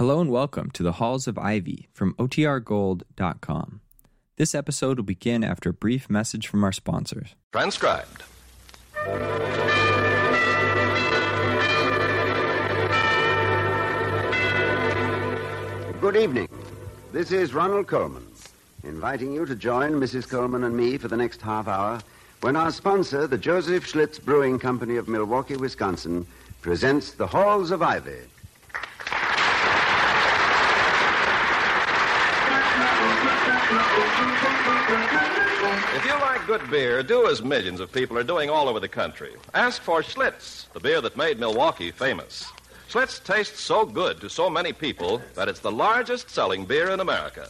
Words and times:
Hello 0.00 0.18
and 0.18 0.30
welcome 0.30 0.70
to 0.70 0.82
the 0.82 0.92
Halls 0.92 1.28
of 1.28 1.36
Ivy 1.36 1.90
from 1.92 2.14
OTRGold.com. 2.14 3.82
This 4.38 4.54
episode 4.54 4.96
will 4.96 5.04
begin 5.04 5.44
after 5.44 5.68
a 5.68 5.74
brief 5.74 6.08
message 6.08 6.46
from 6.46 6.64
our 6.64 6.72
sponsors. 6.72 7.34
Transcribed. 7.52 8.22
Good 16.00 16.16
evening. 16.16 16.48
This 17.12 17.30
is 17.30 17.52
Ronald 17.52 17.86
Colman, 17.86 18.26
inviting 18.84 19.34
you 19.34 19.44
to 19.44 19.54
join 19.54 19.92
Mrs. 19.92 20.26
Colman 20.26 20.64
and 20.64 20.74
me 20.74 20.96
for 20.96 21.08
the 21.08 21.16
next 21.18 21.42
half 21.42 21.68
hour 21.68 22.00
when 22.40 22.56
our 22.56 22.72
sponsor, 22.72 23.26
the 23.26 23.36
Joseph 23.36 23.86
Schlitz 23.86 24.18
Brewing 24.18 24.58
Company 24.58 24.96
of 24.96 25.08
Milwaukee, 25.08 25.56
Wisconsin, 25.56 26.26
presents 26.62 27.12
the 27.12 27.26
Halls 27.26 27.70
of 27.70 27.82
Ivy. 27.82 28.20
Good 36.46 36.70
beer, 36.70 37.02
do 37.02 37.28
as 37.28 37.42
millions 37.42 37.80
of 37.80 37.92
people 37.92 38.18
are 38.18 38.24
doing 38.24 38.50
all 38.50 38.68
over 38.68 38.80
the 38.80 38.88
country. 38.88 39.34
Ask 39.54 39.82
for 39.82 40.02
Schlitz, 40.02 40.66
the 40.72 40.80
beer 40.80 41.00
that 41.00 41.16
made 41.16 41.38
Milwaukee 41.38 41.92
famous. 41.92 42.50
Schlitz 42.88 43.22
tastes 43.22 43.60
so 43.60 43.86
good 43.86 44.20
to 44.20 44.28
so 44.28 44.50
many 44.50 44.72
people 44.72 45.22
that 45.36 45.48
it's 45.48 45.60
the 45.60 45.70
largest 45.70 46.28
selling 46.28 46.64
beer 46.64 46.90
in 46.90 46.98
America. 46.98 47.48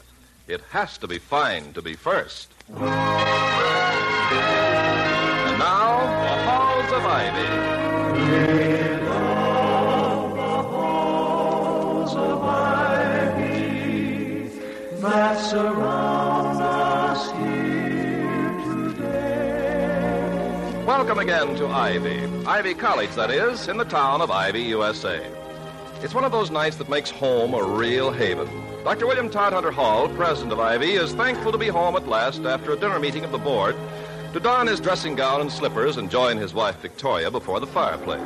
It 0.48 0.60
has 0.70 0.98
to 0.98 1.08
be 1.08 1.18
fine 1.18 1.72
to 1.72 1.80
be 1.80 1.94
first. 1.94 2.50
And 2.68 2.78
now, 5.58 6.00
the 6.00 6.42
Halls 6.44 6.92
of 6.92 7.06
Ivy. 7.06 7.70
Welcome 21.10 21.28
again 21.28 21.56
to 21.56 21.66
Ivy. 21.66 22.20
Ivy 22.46 22.72
College, 22.72 23.10
that 23.16 23.32
is, 23.32 23.66
in 23.66 23.76
the 23.76 23.84
town 23.84 24.20
of 24.20 24.30
Ivy, 24.30 24.62
USA. 24.62 25.28
It's 26.02 26.14
one 26.14 26.22
of 26.22 26.30
those 26.30 26.52
nights 26.52 26.76
that 26.76 26.88
makes 26.88 27.10
home 27.10 27.52
a 27.52 27.64
real 27.64 28.12
haven. 28.12 28.48
Dr. 28.84 29.08
William 29.08 29.28
Todd 29.28 29.52
Hunter 29.52 29.72
Hall, 29.72 30.08
president 30.10 30.52
of 30.52 30.60
Ivy, 30.60 30.92
is 30.92 31.12
thankful 31.12 31.50
to 31.50 31.58
be 31.58 31.66
home 31.66 31.96
at 31.96 32.06
last 32.06 32.42
after 32.42 32.70
a 32.70 32.76
dinner 32.76 33.00
meeting 33.00 33.24
of 33.24 33.32
the 33.32 33.38
board 33.38 33.74
to 34.32 34.38
don 34.38 34.68
his 34.68 34.78
dressing 34.78 35.16
gown 35.16 35.40
and 35.40 35.50
slippers 35.50 35.96
and 35.96 36.08
join 36.12 36.36
his 36.36 36.54
wife 36.54 36.76
Victoria 36.76 37.28
before 37.28 37.58
the 37.58 37.66
fireplace. 37.66 38.20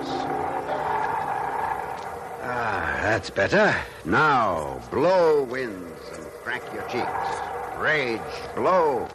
Ah, 2.43 2.99
that's 3.01 3.31
better. 3.31 3.75
Now, 4.05 4.79
blow 4.91 5.43
winds 5.45 6.11
and 6.13 6.27
crack 6.43 6.63
your 6.75 6.83
cheeks. 6.89 7.79
Rage, 7.79 8.21
blow. 8.55 9.09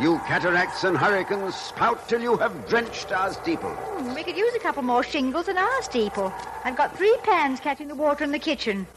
You 0.00 0.18
cataracts 0.26 0.82
and 0.82 0.96
hurricanes, 0.96 1.54
spout 1.54 2.08
till 2.08 2.20
you 2.20 2.36
have 2.38 2.68
drenched 2.68 3.12
our 3.12 3.32
steeple. 3.32 3.70
Hmm, 3.70 4.14
We 4.14 4.24
could 4.24 4.36
use 4.36 4.52
a 4.54 4.58
couple 4.58 4.82
more 4.82 5.04
shingles 5.04 5.46
in 5.48 5.56
our 5.56 5.82
steeple. 5.82 6.32
I've 6.64 6.76
got 6.76 6.96
three 6.96 7.16
pans 7.22 7.60
catching 7.60 7.86
the 7.86 7.94
water 7.94 8.24
in 8.24 8.32
the 8.32 8.38
kitchen. 8.38 8.86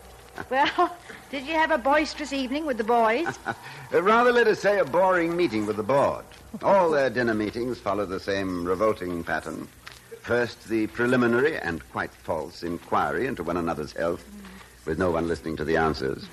Well, 0.52 0.96
did 1.32 1.48
you 1.48 1.54
have 1.54 1.72
a 1.72 1.80
boisterous 1.80 2.32
evening 2.32 2.68
with 2.68 2.78
the 2.78 2.84
boys? 2.84 3.40
Rather, 3.92 4.32
let 4.32 4.46
us 4.46 4.60
say, 4.60 4.78
a 4.78 4.86
boring 4.86 5.36
meeting 5.36 5.66
with 5.66 5.78
the 5.78 5.84
board. 5.84 6.24
All 6.62 6.92
their 6.92 7.10
dinner 7.10 7.34
meetings 7.34 7.80
follow 7.80 8.06
the 8.06 8.20
same 8.20 8.64
revolting 8.64 9.24
pattern. 9.24 9.68
First, 10.22 10.68
the 10.68 10.86
preliminary 10.88 11.58
and 11.58 11.82
quite 11.92 12.12
false 12.12 12.62
inquiry 12.62 13.26
into 13.26 13.42
one 13.44 13.58
another's 13.58 13.94
health, 13.94 14.24
with 14.88 14.98
no 14.98 15.12
one 15.12 15.28
listening 15.28 15.58
to 15.58 15.66
the 15.66 15.78
answers. 15.78 16.26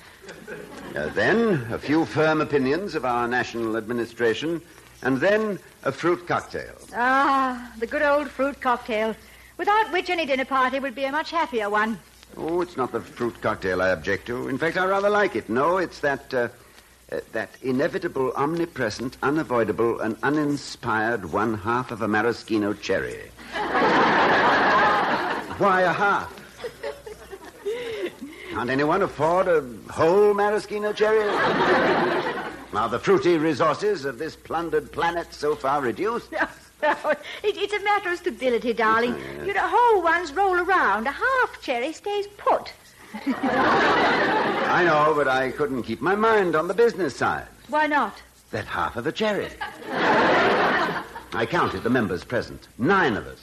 Uh, 0.95 1.09
then, 1.09 1.67
a 1.71 1.77
few 1.77 2.05
firm 2.05 2.39
opinions 2.39 2.95
of 2.95 3.03
our 3.03 3.27
national 3.27 3.75
administration, 3.75 4.61
and 5.03 5.17
then 5.19 5.59
a 5.83 5.91
fruit 5.91 6.25
cocktail. 6.25 6.73
Ah, 6.95 7.71
the 7.79 7.85
good 7.85 8.01
old 8.01 8.29
fruit 8.29 8.59
cocktail, 8.61 9.13
without 9.57 9.91
which 9.91 10.09
any 10.09 10.25
dinner 10.25 10.45
party 10.45 10.79
would 10.79 10.95
be 10.95 11.03
a 11.03 11.11
much 11.11 11.31
happier 11.31 11.69
one. 11.69 11.99
Oh, 12.37 12.61
it's 12.61 12.77
not 12.77 12.93
the 12.93 13.01
fruit 13.01 13.39
cocktail 13.41 13.81
I 13.81 13.89
object 13.89 14.25
to. 14.27 14.47
In 14.47 14.57
fact, 14.57 14.77
I 14.77 14.85
rather 14.85 15.09
like 15.09 15.35
it. 15.35 15.49
No, 15.49 15.77
it's 15.77 15.99
that 15.99 16.33
uh, 16.33 16.47
uh, 17.11 17.19
that 17.33 17.49
inevitable, 17.61 18.31
omnipresent, 18.35 19.17
unavoidable, 19.21 19.99
and 19.99 20.17
uninspired 20.23 21.31
one 21.31 21.55
half 21.55 21.91
of 21.91 22.01
a 22.01 22.07
maraschino 22.07 22.73
cherry. 22.73 23.29
Why 25.57 25.81
a 25.81 25.93
half? 25.93 26.44
Can't 28.55 28.69
anyone 28.69 29.01
afford 29.01 29.49
a 29.49 29.65
whole 29.91 30.33
maraschino 30.33 30.93
cherry? 30.93 31.27
Are 32.73 32.87
the 32.87 32.97
fruity 32.97 33.37
resources 33.37 34.05
of 34.05 34.17
this 34.17 34.37
plundered 34.37 34.93
planet 34.93 35.33
so 35.33 35.55
far 35.55 35.81
reduced? 35.81 36.31
it, 36.31 37.17
it's 37.43 37.73
a 37.73 37.83
matter 37.83 38.13
of 38.13 38.17
stability, 38.17 38.71
darling. 38.71 39.13
You 39.45 39.53
know, 39.53 39.67
whole 39.67 40.01
ones 40.01 40.31
roll 40.31 40.55
around. 40.55 41.05
A 41.05 41.11
half 41.11 41.61
cherry 41.61 41.91
stays 41.91 42.27
put. 42.37 42.71
I 43.13 44.83
know, 44.85 45.13
but 45.13 45.27
I 45.27 45.51
couldn't 45.51 45.83
keep 45.83 45.99
my 45.99 46.15
mind 46.15 46.55
on 46.55 46.69
the 46.69 46.73
business 46.73 47.13
side. 47.13 47.47
Why 47.67 47.87
not? 47.87 48.21
That 48.51 48.63
half 48.63 48.95
of 48.95 49.05
a 49.05 49.11
cherry. 49.11 49.49
I 51.33 51.45
counted 51.45 51.83
the 51.83 51.89
members 51.89 52.23
present. 52.23 52.69
Nine 52.77 53.17
of 53.17 53.27
us. 53.27 53.41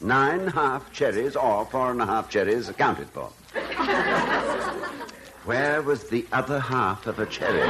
Nine 0.00 0.46
half 0.46 0.90
cherries, 0.94 1.36
or 1.36 1.66
four 1.66 1.90
and 1.90 2.00
a 2.00 2.06
half 2.06 2.30
cherries 2.30 2.70
accounted 2.70 3.10
for. 3.10 3.30
Where 5.44 5.82
was 5.82 6.08
the 6.08 6.26
other 6.32 6.58
half 6.58 7.06
of 7.06 7.18
a 7.18 7.26
cherry? 7.26 7.68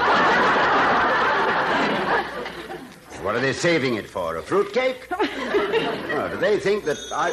what 3.23 3.35
are 3.35 3.41
they 3.41 3.53
saving 3.53 3.97
it 3.97 4.09
for? 4.09 4.37
A 4.37 4.43
fruitcake? 4.43 5.09
oh, 5.11 6.29
do 6.33 6.37
they 6.39 6.59
think 6.59 6.85
that 6.85 6.99
I. 7.13 7.33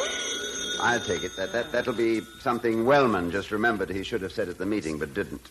I'll 0.80 1.00
take 1.00 1.22
it. 1.22 1.36
That, 1.36 1.52
that, 1.52 1.70
that'll 1.70 1.92
be 1.94 2.22
something 2.40 2.84
Wellman 2.84 3.30
just 3.30 3.52
remembered 3.52 3.88
he 3.88 4.02
should 4.02 4.20
have 4.22 4.32
said 4.32 4.48
at 4.48 4.58
the 4.58 4.66
meeting, 4.66 4.98
but 4.98 5.14
didn't. 5.14 5.48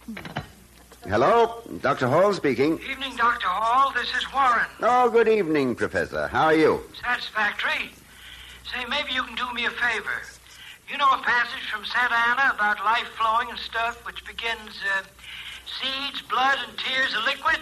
Hello? 1.07 1.63
Dr. 1.81 2.07
Hall 2.07 2.33
speaking. 2.33 2.79
Evening, 2.89 3.15
Dr. 3.15 3.47
Hall. 3.47 3.91
This 3.93 4.13
is 4.13 4.31
Warren. 4.33 4.67
Oh, 4.81 5.09
good 5.09 5.27
evening, 5.27 5.73
Professor. 5.73 6.27
How 6.27 6.45
are 6.45 6.53
you? 6.53 6.81
Satisfactory. 7.01 7.91
Say, 8.71 8.85
maybe 8.89 9.13
you 9.13 9.23
can 9.23 9.35
do 9.35 9.51
me 9.53 9.65
a 9.65 9.71
favor. 9.71 10.21
You 10.91 10.97
know 10.97 11.09
a 11.11 11.17
passage 11.19 11.69
from 11.71 11.83
Santayana 11.85 12.53
about 12.53 12.83
life 12.83 13.07
flowing 13.17 13.49
and 13.49 13.57
stuff, 13.59 14.05
which 14.05 14.25
begins, 14.25 14.75
uh, 14.97 15.03
seeds, 15.79 16.21
blood, 16.23 16.57
and 16.67 16.77
tears 16.77 17.13
are 17.15 17.23
liquid? 17.25 17.59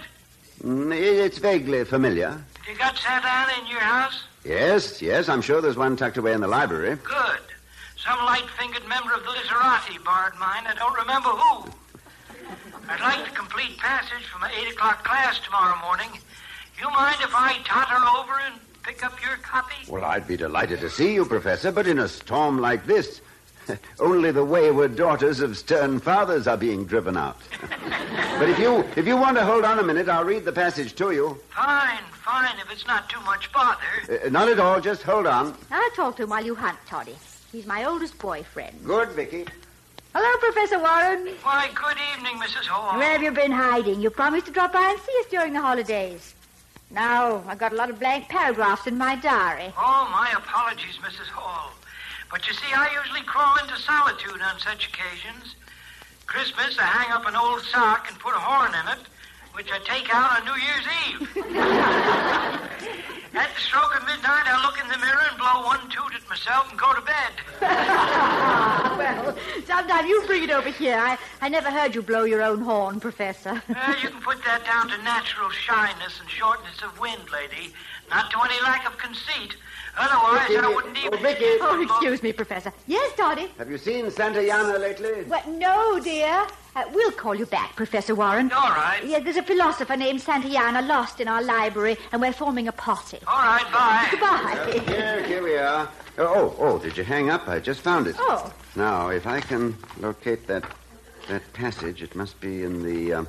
Mm, 0.63 0.91
It's 0.99 1.37
vaguely 1.37 1.83
familiar. 1.85 2.29
Have 2.29 2.67
you 2.67 2.75
got 2.75 2.95
Santayana 2.95 3.59
in 3.61 3.67
your 3.67 3.79
house? 3.81 4.23
Yes, 4.43 5.01
yes, 5.01 5.29
I'm 5.29 5.41
sure 5.41 5.61
there's 5.61 5.77
one 5.77 5.95
tucked 5.95 6.17
away 6.17 6.33
in 6.33 6.41
the 6.41 6.47
library. 6.47 6.95
Good. 7.03 7.39
Some 8.03 8.17
light-fingered 8.25 8.87
member 8.87 9.13
of 9.13 9.23
the 9.23 9.29
literati 9.29 9.97
borrowed 10.03 10.35
mine. 10.39 10.65
I 10.65 10.73
don't 10.75 10.95
remember 10.97 11.29
who. 11.29 11.69
I'd 12.89 13.01
like 13.01 13.25
the 13.29 13.35
complete 13.35 13.77
passage 13.77 14.25
from 14.25 14.43
an 14.43 14.51
8 14.57 14.71
o'clock 14.71 15.03
class 15.03 15.39
tomorrow 15.39 15.77
morning. 15.81 16.09
You 16.81 16.89
mind 16.89 17.17
if 17.21 17.35
I 17.35 17.57
totter 17.65 18.01
over 18.17 18.39
and 18.39 18.55
pick 18.89 19.05
up 19.05 19.21
your 19.21 19.37
copy? 19.37 19.75
Well, 19.87 20.03
I'd 20.03 20.27
be 20.27 20.35
delighted 20.35 20.79
to 20.79 20.89
see 20.89 21.13
you, 21.13 21.23
Professor, 21.23 21.71
but 21.71 21.85
in 21.85 21.99
a 21.99 22.07
storm 22.07 22.59
like 22.59 22.87
this, 22.87 23.21
only 23.99 24.31
the 24.31 24.43
wayward 24.43 24.95
daughters 24.95 25.41
of 25.41 25.57
stern 25.57 25.99
fathers 25.99 26.47
are 26.47 26.57
being 26.57 26.85
driven 26.85 27.15
out. 27.15 27.37
but 28.39 28.49
if 28.49 28.57
you 28.57 28.83
if 28.95 29.05
you 29.05 29.15
want 29.15 29.37
to 29.37 29.45
hold 29.45 29.63
on 29.63 29.77
a 29.77 29.83
minute, 29.83 30.09
I'll 30.09 30.25
read 30.25 30.43
the 30.43 30.51
passage 30.51 30.95
to 30.95 31.11
you. 31.11 31.39
Fine, 31.49 32.03
fine, 32.13 32.57
if 32.59 32.71
it's 32.71 32.87
not 32.87 33.07
too 33.09 33.21
much 33.21 33.51
bother. 33.51 33.77
Uh, 34.09 34.29
not 34.29 34.49
at 34.49 34.59
all, 34.59 34.81
just 34.81 35.03
hold 35.03 35.27
on. 35.27 35.55
I'll 35.69 35.91
talk 35.91 36.15
to 36.17 36.23
him 36.23 36.29
while 36.29 36.43
you 36.43 36.55
hunt, 36.55 36.79
Toddy. 36.87 37.15
He's 37.51 37.67
my 37.67 37.85
oldest 37.85 38.17
boyfriend. 38.17 38.83
Good, 38.83 39.09
Vicky. 39.09 39.45
Hello, 40.15 40.31
Professor 40.39 40.79
Warren. 40.79 41.27
Why, 41.43 41.69
good 41.75 41.97
evening, 42.15 42.41
Mrs. 42.41 42.65
Hall. 42.65 42.97
Where 42.97 43.11
have 43.11 43.21
you 43.21 43.31
been 43.31 43.51
hiding? 43.51 44.01
You 44.01 44.09
promised 44.09 44.47
to 44.47 44.51
drop 44.51 44.73
by 44.73 44.89
and 44.89 44.99
see 44.99 45.15
us 45.19 45.27
during 45.29 45.53
the 45.53 45.61
holidays. 45.61 46.33
Now, 46.91 47.43
I've 47.47 47.59
got 47.59 47.71
a 47.71 47.75
lot 47.75 47.89
of 47.89 47.99
blank 47.99 48.29
paragraphs 48.29 48.87
in 48.87 48.97
my 48.97 49.15
diary. 49.15 49.71
Oh, 49.77 50.09
my 50.11 50.33
apologies, 50.35 50.97
Mrs. 50.97 51.27
Hall. 51.27 51.71
But 52.31 52.47
you 52.47 52.53
see, 52.53 52.73
I 52.73 52.89
usually 53.01 53.21
crawl 53.21 53.57
into 53.57 53.77
solitude 53.77 54.41
on 54.41 54.59
such 54.59 54.87
occasions. 54.87 55.55
Christmas, 56.25 56.77
I 56.79 56.85
hang 56.85 57.11
up 57.11 57.27
an 57.27 57.35
old 57.35 57.61
sock 57.61 58.07
and 58.09 58.19
put 58.19 58.33
a 58.33 58.39
horn 58.39 58.71
in 58.73 58.99
it, 58.99 59.05
which 59.53 59.69
I 59.71 59.79
take 59.79 60.13
out 60.13 60.39
on 60.39 60.45
New 60.45 60.57
Year's 60.61 60.85
Eve. 61.09 62.55
At 63.33 63.53
the 63.53 63.61
stroke 63.61 63.95
of 63.95 64.05
midnight, 64.07 64.45
I 64.47 64.63
look 64.65 64.79
in 64.81 64.87
the 64.89 64.97
mirror 64.97 65.21
and 65.29 65.37
blow 65.37 65.63
one 65.65 65.81
toot 65.89 66.15
at 66.15 66.27
myself 66.27 66.69
and 66.69 66.79
go 66.79 66.93
to 66.93 67.01
bed. 67.01 67.31
well, 67.61 69.35
sometime 69.65 70.07
you 70.07 70.23
bring 70.25 70.43
it 70.43 70.49
over 70.49 70.69
here. 70.69 70.97
I, 70.97 71.17
I 71.41 71.49
never 71.49 71.69
heard 71.69 71.93
you 71.93 72.01
blow 72.01 72.23
your 72.23 72.41
own 72.41 72.61
horn, 72.61 72.99
Professor. 72.99 73.61
Uh, 73.69 73.95
you 74.01 74.09
can 74.09 74.21
put 74.21 74.43
that 74.45 74.65
down 74.65 74.89
to 74.89 74.97
natural 75.03 75.49
shyness 75.51 76.19
and 76.19 76.29
shortness 76.29 76.81
of 76.81 76.99
wind, 76.99 77.29
lady. 77.31 77.73
Not 78.09 78.31
to 78.31 78.39
any 78.41 78.59
lack 78.63 78.87
of 78.87 78.97
conceit. 78.97 79.55
Otherwise, 79.97 80.47
Vicky, 80.47 80.59
I 80.59 80.67
wouldn't 80.67 80.97
even... 80.97 81.13
oh, 81.13 81.17
Vicky. 81.17 81.45
Oh, 81.61 81.81
excuse 81.81 82.23
me, 82.23 82.33
Professor. 82.33 82.71
Yes, 82.87 83.11
Toddy? 83.17 83.47
Have 83.57 83.69
you 83.69 83.77
seen 83.77 84.05
Santayana 84.05 84.79
lately? 84.79 85.23
Well, 85.27 85.43
no, 85.47 85.99
dear. 85.99 86.47
Uh, 86.75 86.83
we'll 86.93 87.11
call 87.11 87.35
you 87.35 87.45
back, 87.45 87.75
Professor 87.75 88.15
Warren. 88.15 88.51
All 88.51 88.69
right. 88.69 89.01
Yeah, 89.05 89.19
there's 89.19 89.37
a 89.37 89.43
philosopher 89.43 89.97
named 89.97 90.21
Santayana 90.21 90.87
lost 90.87 91.19
in 91.19 91.27
our 91.27 91.41
library, 91.41 91.97
and 92.11 92.21
we're 92.21 92.33
forming 92.33 92.67
a 92.67 92.71
party. 92.71 93.17
All 93.27 93.39
right, 93.39 93.71
bye. 93.71 94.07
Goodbye. 94.11 94.93
Here, 94.93 95.23
here 95.23 95.43
we 95.43 95.57
are. 95.57 95.89
Oh, 96.17 96.55
oh, 96.59 96.77
did 96.77 96.97
you 96.97 97.03
hang 97.03 97.29
up? 97.29 97.47
I 97.47 97.59
just 97.59 97.81
found 97.81 98.07
it. 98.07 98.15
Oh. 98.19 98.53
Now, 98.75 99.09
if 99.09 99.25
I 99.25 99.41
can 99.41 99.75
locate 99.99 100.47
that 100.47 100.63
that 101.29 101.53
passage, 101.53 102.01
it 102.01 102.15
must 102.15 102.39
be 102.41 102.63
in 102.63 102.83
the 102.83 103.13
um, 103.13 103.27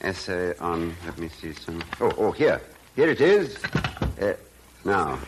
essay 0.00 0.54
on. 0.58 0.94
Let 1.04 1.18
me 1.18 1.28
see 1.28 1.52
some. 1.52 1.82
Oh, 2.00 2.12
oh, 2.16 2.30
here, 2.30 2.60
here 2.96 3.10
it 3.10 3.20
is. 3.20 3.56
Uh, 4.20 4.34
now, 4.84 5.18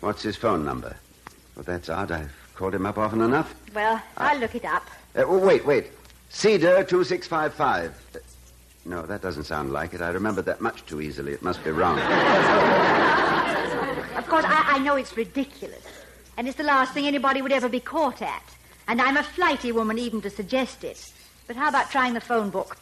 what's 0.00 0.22
his 0.22 0.36
phone 0.36 0.64
number? 0.64 0.96
Well, 1.54 1.64
that's 1.64 1.88
odd. 1.88 2.10
I've 2.12 2.32
called 2.54 2.74
him 2.74 2.86
up 2.86 2.98
often 2.98 3.20
enough. 3.20 3.54
Well, 3.74 4.00
I'll 4.16 4.38
look 4.38 4.54
it 4.54 4.64
up. 4.64 4.84
Uh, 5.16 5.24
oh, 5.26 5.38
wait, 5.38 5.64
wait. 5.66 5.86
Cedar 6.28 6.84
two 6.84 7.04
six 7.04 7.26
five 7.26 7.54
five. 7.54 7.94
Uh, 8.14 8.18
no, 8.84 9.02
that 9.02 9.22
doesn't 9.22 9.44
sound 9.44 9.72
like 9.72 9.94
it. 9.94 10.00
I 10.00 10.10
remember 10.10 10.42
that 10.42 10.60
much 10.60 10.84
too 10.86 11.00
easily. 11.00 11.32
It 11.32 11.42
must 11.42 11.62
be 11.64 11.70
wrong. 11.70 11.98
Of 14.16 14.30
course, 14.30 14.44
I, 14.46 14.76
I 14.76 14.78
know 14.78 14.96
it's 14.96 15.16
ridiculous. 15.16 15.84
And 16.36 16.48
it's 16.48 16.56
the 16.56 16.64
last 16.64 16.92
thing 16.92 17.06
anybody 17.06 17.42
would 17.42 17.52
ever 17.52 17.68
be 17.68 17.80
caught 17.80 18.22
at. 18.22 18.42
And 18.88 19.00
I'm 19.00 19.16
a 19.16 19.22
flighty 19.22 19.72
woman 19.72 19.98
even 19.98 20.20
to 20.22 20.30
suggest 20.30 20.84
it. 20.84 21.12
But 21.46 21.54
how 21.54 21.68
about 21.68 21.90
trying 21.90 22.14
the 22.14 22.20
phone 22.20 22.50
book? 22.50 22.76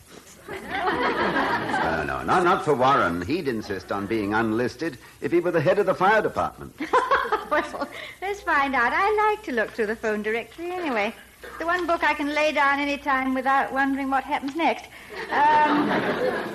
No, 0.49 2.05
no, 2.05 2.23
not, 2.23 2.44
not 2.44 2.64
for 2.64 2.75
Warren. 2.75 3.23
He'd 3.23 3.49
insist 3.49 3.93
on 3.93 4.06
being 4.06 4.35
unlisted 4.35 4.99
if 5.20 5.32
he 5.32 5.41
were 5.41 5.50
the 5.50 5.61
head 5.61 5.79
of 5.79 5.87
the 5.87 5.94
fire 5.94 6.23
department. 6.23 6.75
well, 7.50 7.88
let's 8.20 8.41
find 8.41 8.75
out. 8.75 8.93
I 8.93 9.31
like 9.31 9.43
to 9.44 9.52
look 9.52 9.70
through 9.70 9.87
the 9.87 9.96
phone 9.96 10.23
directory 10.23 10.70
anyway. 10.70 11.14
The 11.58 11.67
one 11.67 11.87
book 11.87 12.02
I 12.02 12.14
can 12.14 12.35
lay 12.35 12.52
down 12.52 12.79
any 12.79 12.96
time 12.96 13.35
without 13.35 13.73
wondering 13.73 14.11
what 14.11 14.25
happens 14.25 14.56
next. 14.56 14.87
Um, 15.31 15.91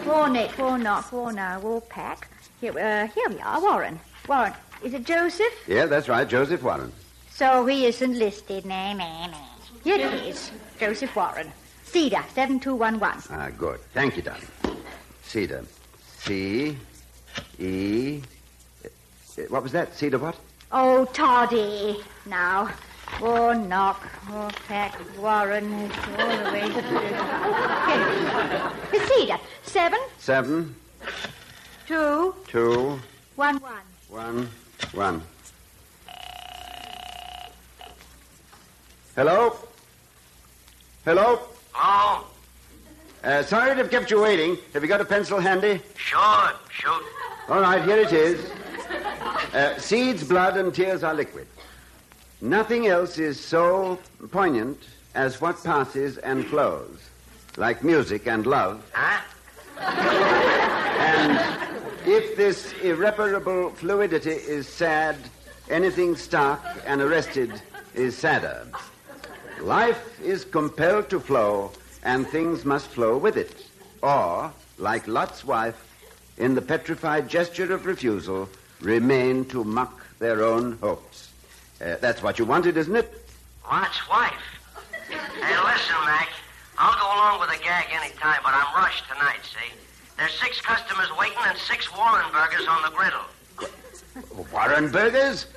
four 0.04 0.30
Nick, 0.30 0.52
four 0.52 0.78
not, 0.78 1.06
four 1.06 1.32
now, 1.32 1.60
four 1.60 1.82
pack. 1.82 2.28
Here, 2.60 2.78
uh, 2.78 3.08
here 3.08 3.30
we 3.30 3.40
are, 3.40 3.62
Warren. 3.62 4.00
Warren, 4.28 4.54
is 4.84 4.94
it 4.94 5.06
Joseph? 5.06 5.54
Yeah, 5.68 5.86
that's 5.86 6.10
right, 6.10 6.28
Joseph 6.28 6.64
Warren. 6.64 6.92
So 7.32 7.66
he 7.66 7.86
isn't 7.86 8.18
listed. 8.18 8.66
Nah, 8.66 8.94
nah, 8.94 9.28
nah. 9.28 9.38
Here 9.84 9.96
it 9.96 10.14
is. 10.26 10.52
Joseph 10.80 11.16
Warren. 11.16 11.52
Cedar, 11.92 12.24
7211. 12.36 13.24
Ah, 13.32 13.50
good. 13.58 13.80
Thank 13.94 14.16
you, 14.18 14.22
darling. 14.22 14.48
Cedar. 15.24 15.64
C 16.20 16.78
E. 17.58 18.22
uh, 18.86 18.90
What 19.50 19.64
was 19.64 19.72
that? 19.72 19.96
Cedar 19.96 20.20
what? 20.20 20.36
Oh, 20.72 21.06
Toddy. 21.06 21.98
Now, 22.28 22.70
four 23.18 23.56
knock, 23.56 24.04
four 24.28 24.50
pack, 24.68 24.94
Warren, 25.18 25.90
all 26.20 26.38
the 26.38 26.52
way 26.54 26.70
the... 26.70 26.82
Cedar, 29.08 29.40
seven, 29.64 30.00
Seven, 30.20 30.76
two, 31.88 32.36
two, 32.48 33.00
one, 33.36 33.58
one. 33.58 33.82
one, 34.10 34.50
one. 34.94 35.22
Hello? 39.16 39.56
Hello? 41.04 41.40
Oh, 41.82 42.26
Uh, 43.24 43.44
sorry 43.44 43.70
to 43.72 43.76
have 43.76 43.90
kept 43.92 44.10
you 44.12 44.22
waiting. 44.22 44.58
Have 44.74 44.82
you 44.82 44.88
got 44.90 45.02
a 45.02 45.06
pencil 45.06 45.40
handy? 45.40 45.82
sure, 45.96 46.52
shoot. 46.70 47.04
All 47.50 47.60
right, 47.62 47.84
here 47.84 47.98
it 47.98 48.14
is. 48.14 48.50
Uh, 49.54 49.78
seeds, 49.78 50.24
blood, 50.24 50.56
and 50.58 50.74
tears 50.74 51.04
are 51.04 51.14
liquid. 51.14 51.48
Nothing 52.42 52.88
else 52.88 53.18
is 53.18 53.38
so 53.40 54.00
poignant 54.32 54.82
as 55.16 55.42
what 55.42 55.62
passes 55.64 56.18
and 56.20 56.46
flows, 56.48 56.98
like 57.58 57.84
music 57.84 58.28
and 58.28 58.46
love. 58.46 58.82
Huh? 58.94 59.22
And 61.00 61.40
if 62.06 62.38
this 62.38 62.74
irreparable 62.82 63.72
fluidity 63.72 64.32
is 64.32 64.68
sad, 64.68 65.18
anything 65.70 66.16
stark 66.16 66.62
and 66.86 67.02
arrested 67.02 67.62
is 67.96 68.18
sadder. 68.18 68.66
Life 69.62 70.22
is 70.24 70.46
compelled 70.46 71.10
to 71.10 71.20
flow, 71.20 71.72
and 72.04 72.26
things 72.28 72.64
must 72.64 72.88
flow 72.88 73.18
with 73.18 73.36
it. 73.36 73.66
Or, 74.02 74.54
like 74.78 75.08
Lot's 75.08 75.44
wife, 75.44 75.76
in 76.38 76.56
the 76.56 76.62
petrified 76.62 77.28
gesture 77.28 77.74
of 77.74 77.86
refusal, 77.86 78.50
remain 78.80 79.44
to 79.46 79.64
mock 79.64 80.02
their 80.20 80.44
own 80.44 80.78
hopes. 80.82 81.32
Uh, 81.82 81.98
that's 82.00 82.24
what 82.24 82.40
you 82.40 82.46
wanted, 82.46 82.78
isn't 82.78 82.96
it? 82.96 83.26
Lot's 83.70 84.08
wife. 84.10 84.34
Hey, 85.10 85.64
listen, 85.64 85.96
Mac. 86.06 86.30
I'll 86.78 86.98
go 86.98 87.06
along 87.06 87.42
with 87.42 87.50
the 87.50 87.62
gag 87.62 87.88
any 87.92 88.14
time, 88.14 88.40
but 88.44 88.54
I'm 88.54 88.82
rushed 88.82 89.04
tonight, 89.10 89.40
see? 89.44 89.74
There's 90.18 90.34
six 90.40 90.62
customers 90.62 91.08
waiting 91.20 91.38
and 91.46 91.58
six 91.58 91.94
Warren 91.96 92.26
burgers 92.32 92.66
on 92.68 92.82
the 92.84 92.96
griddle. 92.96 94.48
Warren 94.54 94.90
Burgers? 94.90 95.48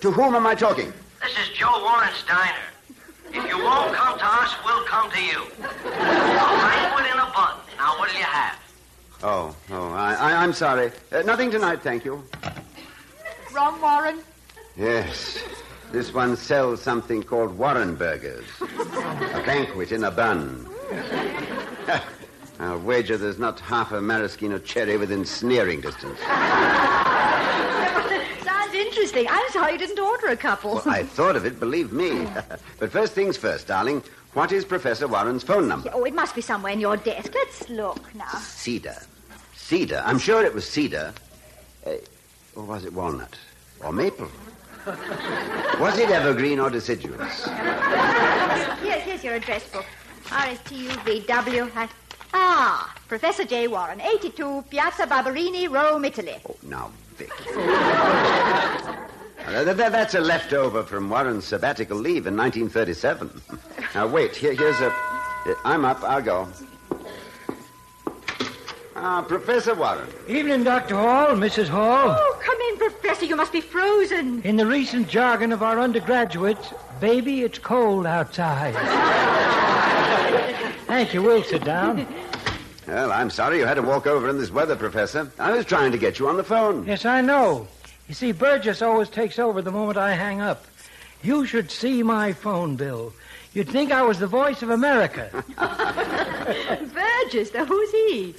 To 0.00 0.10
whom 0.10 0.34
am 0.34 0.46
I 0.46 0.54
talking? 0.54 0.92
This 1.20 1.32
is 1.32 1.56
Joe 1.56 1.82
Warren's 1.82 2.22
diner. 2.24 2.54
If 3.34 3.48
you 3.48 3.58
won't 3.58 3.94
come 3.94 4.16
to 4.16 4.24
us, 4.24 4.54
we'll 4.64 4.84
come 4.84 5.10
to 5.10 5.20
you. 5.20 5.42
A 5.60 5.68
banquet 5.90 7.06
in 7.12 7.18
a 7.18 7.26
bun. 7.34 7.56
Now, 7.76 7.98
what'll 7.98 8.16
you 8.16 8.22
have? 8.22 8.58
Oh, 9.24 9.56
oh, 9.70 9.92
I, 9.92 10.14
I, 10.14 10.42
I'm 10.42 10.52
sorry. 10.52 10.92
Uh, 11.10 11.22
nothing 11.22 11.50
tonight, 11.50 11.82
thank 11.82 12.04
you. 12.04 12.22
Rum, 13.52 13.80
Warren? 13.80 14.20
Yes. 14.76 15.42
This 15.90 16.14
one 16.14 16.36
sells 16.36 16.80
something 16.80 17.24
called 17.24 17.58
Warren 17.58 17.96
Burgers. 17.96 18.46
a 18.60 19.42
banquet 19.44 19.90
in 19.90 20.04
a 20.04 20.10
bun. 20.12 20.68
I'll 22.60 22.78
wager 22.78 23.16
there's 23.16 23.40
not 23.40 23.58
half 23.58 23.90
a 23.90 24.00
maraschino 24.00 24.58
cherry 24.58 24.96
within 24.96 25.24
sneering 25.24 25.80
distance. 25.80 26.20
Interesting. 28.94 29.26
I'm 29.28 29.50
sorry 29.50 29.72
you 29.72 29.78
didn't 29.78 29.98
order 29.98 30.28
a 30.28 30.36
couple. 30.36 30.74
Well, 30.74 30.88
I 30.88 31.02
thought 31.18 31.34
of 31.34 31.44
it, 31.44 31.58
believe 31.58 31.92
me. 31.92 32.28
but 32.78 32.92
first 32.92 33.12
things 33.12 33.36
first, 33.36 33.66
darling. 33.66 34.04
What 34.34 34.52
is 34.52 34.64
Professor 34.64 35.08
Warren's 35.08 35.42
phone 35.42 35.66
number? 35.66 35.90
Oh, 35.92 36.04
it 36.04 36.14
must 36.14 36.32
be 36.32 36.40
somewhere 36.40 36.72
in 36.72 36.78
your 36.78 36.96
desk. 36.96 37.34
Let's 37.34 37.68
look 37.68 38.14
now. 38.14 38.38
Cedar. 38.38 38.96
Cedar. 39.56 40.00
I'm 40.06 40.20
sure 40.20 40.44
it 40.44 40.54
was 40.54 40.68
cedar. 40.68 41.12
Uh, 41.84 41.94
or 42.54 42.62
was 42.62 42.84
it 42.84 42.92
walnut? 42.92 43.36
Or 43.82 43.92
maple? 43.92 44.28
was 44.86 45.98
it 45.98 46.10
evergreen 46.10 46.60
or 46.60 46.70
deciduous? 46.70 47.46
Here, 47.46 49.00
here's 49.00 49.24
your 49.24 49.34
address 49.34 49.68
book. 49.70 49.86
R-S-T-U-V-W. 50.30 51.68
Ah, 52.32 52.94
Professor 53.08 53.44
J. 53.44 53.66
Warren, 53.66 54.00
82 54.00 54.64
Piazza 54.70 55.06
Barberini, 55.08 55.66
Rome, 55.66 56.04
Italy. 56.04 56.36
Oh, 56.48 56.56
now, 56.62 56.92
Vic. 57.16 57.30
That- 59.46 59.76
that- 59.76 59.92
that's 59.92 60.14
a 60.14 60.20
leftover 60.20 60.82
from 60.82 61.08
Warren's 61.08 61.44
sabbatical 61.44 61.96
leave 61.96 62.26
in 62.26 62.36
1937. 62.36 63.30
Now, 63.94 64.08
wait. 64.08 64.34
Here, 64.34 64.52
here's 64.54 64.80
a. 64.80 64.92
I'm 65.64 65.84
up. 65.84 66.02
I'll 66.02 66.20
go. 66.20 66.48
Ah, 68.96 69.22
Professor 69.22 69.72
Warren. 69.74 70.08
Evening, 70.26 70.64
Dr. 70.64 70.96
Hall, 70.96 71.28
Mrs. 71.36 71.68
Hall. 71.68 72.16
Oh, 72.18 72.38
come 72.42 72.56
in, 72.72 72.78
Professor. 72.78 73.24
You 73.26 73.36
must 73.36 73.52
be 73.52 73.60
frozen. 73.60 74.42
In 74.42 74.56
the 74.56 74.66
recent 74.66 75.06
jargon 75.08 75.52
of 75.52 75.62
our 75.62 75.78
undergraduates, 75.78 76.72
baby, 77.00 77.42
it's 77.42 77.58
cold 77.60 78.04
outside. 78.04 78.74
Thank 80.88 81.14
you. 81.14 81.22
We'll 81.22 81.44
sit 81.44 81.62
down. 81.62 82.04
Well, 82.86 83.12
I'm 83.12 83.30
sorry 83.30 83.58
you 83.58 83.66
had 83.66 83.74
to 83.74 83.82
walk 83.82 84.06
over 84.06 84.28
in 84.28 84.38
this 84.38 84.50
weather, 84.50 84.76
Professor. 84.76 85.30
I 85.38 85.52
was 85.52 85.64
trying 85.64 85.92
to 85.92 85.98
get 85.98 86.18
you 86.18 86.28
on 86.28 86.36
the 86.36 86.44
phone. 86.44 86.86
Yes, 86.86 87.04
I 87.04 87.20
know. 87.20 87.66
You 88.08 88.14
see, 88.14 88.32
Burgess 88.32 88.82
always 88.82 89.08
takes 89.08 89.38
over 89.38 89.62
the 89.62 89.70
moment 89.70 89.96
I 89.96 90.12
hang 90.12 90.40
up. 90.40 90.64
You 91.22 91.46
should 91.46 91.70
see 91.70 92.02
my 92.02 92.32
phone 92.32 92.76
bill. 92.76 93.14
You'd 93.54 93.70
think 93.70 93.92
I 93.92 94.02
was 94.02 94.18
the 94.18 94.26
voice 94.26 94.62
of 94.62 94.70
America. 94.70 95.30
Burgess, 96.94 97.54
now 97.54 97.64
who's 97.64 97.90
he? 97.92 98.34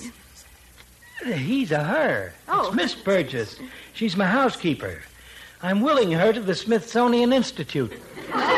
He's 1.34 1.72
a 1.72 1.84
her. 1.84 2.34
Oh. 2.48 2.68
It's 2.68 2.76
Miss 2.76 2.96
Burgess. 2.96 3.58
She's 3.94 4.16
my 4.16 4.26
housekeeper. 4.26 5.02
I'm 5.64 5.82
willing 5.82 6.12
her 6.12 6.32
to 6.34 6.42
the 6.42 6.54
Smithsonian 6.54 7.34
Institute. 7.34 7.94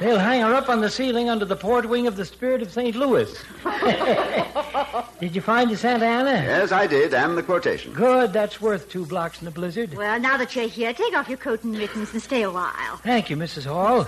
They'll 0.00 0.18
hang 0.18 0.42
her 0.42 0.54
up 0.54 0.68
on 0.68 0.80
the 0.80 0.90
ceiling 0.90 1.30
under 1.30 1.44
the 1.44 1.56
port 1.56 1.88
wing 1.88 2.06
of 2.06 2.16
the 2.16 2.24
Spirit 2.24 2.62
of 2.62 2.72
St. 2.72 2.96
Louis. 2.96 3.32
Did 5.20 5.34
you 5.34 5.40
find 5.40 5.70
the 5.70 5.76
Santayana? 5.76 6.42
Yes, 6.42 6.72
I 6.72 6.86
did, 6.86 7.14
and 7.14 7.38
the 7.38 7.42
quotation. 7.42 7.92
Good. 7.92 8.32
That's 8.32 8.60
worth 8.60 8.90
two 8.90 9.06
blocks 9.06 9.40
in 9.40 9.48
a 9.48 9.50
blizzard. 9.50 9.94
Well, 9.94 10.18
now 10.18 10.36
that 10.36 10.54
you're 10.56 10.68
here, 10.68 10.92
take 10.92 11.14
off 11.16 11.28
your 11.28 11.38
coat 11.38 11.62
and 11.64 11.72
mittens 11.72 12.12
and 12.12 12.20
stay 12.20 12.42
a 12.42 12.50
while. 12.50 12.96
Thank 13.02 13.30
you, 13.30 13.36
Mrs. 13.36 13.66
Hall. 13.66 14.06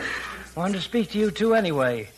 Wanted 0.57 0.75
to 0.75 0.83
speak 0.83 1.11
to 1.11 1.19
you, 1.19 1.31
too, 1.31 1.55
anyway. 1.55 2.09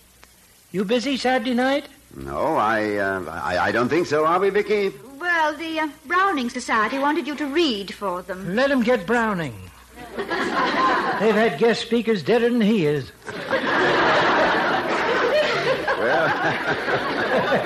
You 0.72 0.84
busy 0.84 1.16
Saturday 1.16 1.54
night? 1.54 1.86
No, 2.16 2.56
I, 2.56 2.96
uh, 2.96 3.24
I, 3.30 3.58
I 3.58 3.72
don't 3.72 3.88
think 3.88 4.06
so, 4.06 4.24
are 4.24 4.40
we, 4.40 4.50
Vicky? 4.50 4.92
Well, 5.20 5.54
the 5.56 5.80
uh, 5.80 5.88
Browning 6.06 6.48
Society 6.48 6.98
wanted 6.98 7.26
you 7.26 7.34
to 7.36 7.46
read 7.46 7.92
for 7.94 8.22
them. 8.22 8.54
Let 8.54 8.70
him 8.70 8.82
get 8.82 9.06
Browning. 9.06 9.67
They've 10.16 11.34
had 11.34 11.58
guest 11.58 11.82
speakers 11.82 12.22
deader 12.22 12.48
than 12.48 12.60
he 12.60 12.86
is. 12.86 13.10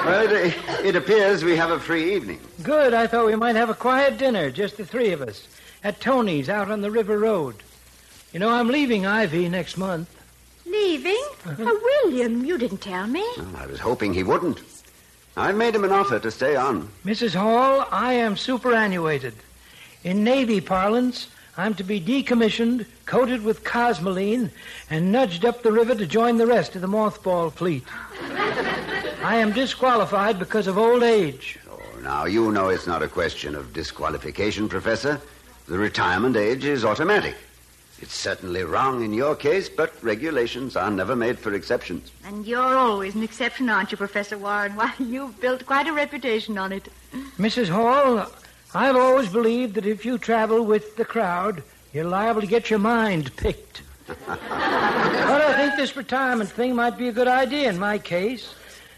Well, 0.05 0.31
it, 0.33 0.55
it 0.85 0.97
appears 0.97 1.45
we 1.45 1.57
have 1.57 1.71
a 1.71 1.79
free 1.79 2.15
evening. 2.15 2.41
Good. 2.63 2.95
I 2.95 3.07
thought 3.07 3.27
we 3.27 3.37
might 3.37 3.57
have 3.57 3.71
a 3.71 3.75
quiet 3.75 4.19
dinner, 4.19 4.51
just 4.51 4.77
the 4.77 4.85
three 4.85 5.13
of 5.13 5.23
us, 5.23 5.47
at 5.85 6.01
Tony's 6.01 6.49
out 6.49 6.71
on 6.71 6.81
the 6.81 6.91
River 6.91 7.19
Road. 7.19 7.57
You 8.33 8.41
know, 8.41 8.49
I'm 8.51 8.69
leaving 8.69 9.07
Ivy 9.07 9.49
next 9.49 9.77
month. 9.77 10.09
Leaving? 10.67 11.25
Oh, 11.47 12.01
William, 12.05 12.45
you 12.45 12.59
didn't 12.59 12.81
tell 12.81 13.07
me. 13.07 13.25
Well, 13.37 13.57
I 13.57 13.67
was 13.67 13.81
hoping 13.81 14.15
he 14.15 14.23
wouldn't. 14.23 14.61
I've 15.37 15.57
made 15.57 15.75
him 15.75 15.85
an 15.85 15.93
offer 15.93 16.19
to 16.19 16.31
stay 16.31 16.57
on. 16.57 16.89
Mrs. 17.05 17.35
Hall, 17.35 17.87
I 17.91 18.15
am 18.15 18.37
superannuated. 18.37 19.35
In 20.05 20.25
Navy 20.25 20.61
parlance, 20.61 21.29
I'm 21.57 21.75
to 21.75 21.85
be 21.85 22.01
decommissioned, 22.01 22.87
coated 23.05 23.45
with 23.45 23.63
cosmoline, 23.63 24.51
and 24.89 25.13
nudged 25.13 25.45
up 25.45 25.63
the 25.63 25.71
river 25.71 25.95
to 25.95 26.07
join 26.07 26.39
the 26.39 26.47
rest 26.47 26.75
of 26.75 26.81
the 26.81 26.89
mothball 26.89 27.53
fleet. 27.53 27.85
I 29.23 29.37
am 29.37 29.53
disqualified 29.53 30.39
because 30.39 30.67
of 30.67 30.79
old 30.79 31.03
age. 31.03 31.59
Oh, 31.71 32.01
now, 32.01 32.25
you 32.25 32.51
know 32.53 32.71
it's 32.71 32.87
not 32.87 33.03
a 33.03 33.09
question 33.09 33.55
of 33.55 33.75
disqualification, 33.75 34.67
Professor. 34.69 35.21
The 35.69 35.77
retirement 35.77 36.37
age 36.37 36.65
is 36.65 36.87
automatic. 36.87 37.37
It's 38.01 38.15
certainly 38.15 38.65
wrong 38.65 39.05
in 39.05 39.13
your 39.13 39.37
case, 39.37 39.69
but 39.69 39.93
regulations 40.03 40.75
are 40.75 40.91
never 40.91 41.15
made 41.15 41.39
for 41.39 41.55
exceptions. 41.55 42.11
And 42.25 42.47
you're 42.47 42.77
always 42.77 43.15
an 43.15 43.23
exception, 43.23 43.69
aren't 43.69 43.93
you, 43.93 43.99
Professor 43.99 44.39
Warren? 44.39 44.73
Why, 44.77 44.93
you've 44.99 45.39
built 45.41 45.67
quite 45.67 45.87
a 45.87 45.93
reputation 45.93 46.57
on 46.57 46.73
it. 46.73 46.89
Mrs. 47.39 47.69
Hall, 47.69 48.27
I've 48.75 48.97
always 48.97 49.29
believed 49.29 49.75
that 49.75 49.87
if 49.87 50.05
you 50.05 50.17
travel 50.17 50.65
with 50.65 50.97
the 50.97 51.05
crowd, 51.05 51.63
you're 51.93 52.05
liable 52.05 52.41
to 52.41 52.47
get 52.47 52.71
your 52.71 52.79
mind 52.79 53.35
picked. 53.37 53.83
but 54.07 54.41
I 54.41 55.55
think 55.57 55.77
this 55.77 55.97
retirement 55.97 56.51
thing 56.51 56.75
might 56.75 56.97
be 56.97 57.09
a 57.09 57.13
good 57.13 57.29
idea 57.29 57.69
in 57.69 57.79
my 57.79 57.99
case. 57.99 58.55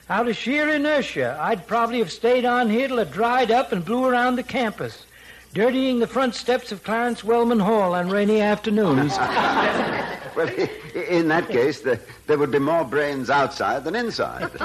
Out 0.08 0.28
of 0.28 0.36
sheer 0.36 0.68
inertia, 0.68 1.36
I'd 1.40 1.66
probably 1.66 1.98
have 1.98 2.12
stayed 2.12 2.44
on 2.44 2.70
here 2.70 2.88
till 2.88 2.98
it 3.00 3.10
dried 3.10 3.50
up 3.50 3.72
and 3.72 3.84
blew 3.84 4.04
around 4.04 4.36
the 4.36 4.42
campus, 4.42 5.06
dirtying 5.54 5.98
the 5.98 6.06
front 6.06 6.34
steps 6.34 6.70
of 6.70 6.84
Clarence 6.84 7.24
Wellman 7.24 7.60
Hall 7.60 7.94
on 7.94 8.10
rainy 8.10 8.40
afternoons. 8.40 9.14
Well, 10.34 10.48
in 10.94 11.28
that 11.28 11.48
case, 11.48 11.82
the, 11.82 12.00
there 12.26 12.36
would 12.38 12.50
be 12.50 12.58
more 12.58 12.84
brains 12.84 13.30
outside 13.30 13.84
than 13.84 13.94
inside. 13.94 14.50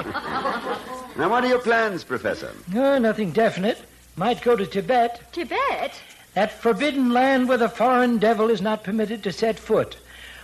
now, 1.16 1.28
what 1.28 1.44
are 1.44 1.46
your 1.46 1.60
plans, 1.60 2.02
Professor? 2.02 2.52
oh, 2.74 2.98
nothing 2.98 3.30
definite. 3.30 3.78
Might 4.20 4.42
go 4.42 4.54
to 4.54 4.66
Tibet. 4.66 5.18
Tibet? 5.32 5.98
That 6.34 6.52
forbidden 6.52 7.10
land 7.10 7.48
where 7.48 7.56
the 7.56 7.70
foreign 7.70 8.18
devil 8.18 8.50
is 8.50 8.60
not 8.60 8.84
permitted 8.84 9.22
to 9.22 9.32
set 9.32 9.58
foot, 9.58 9.96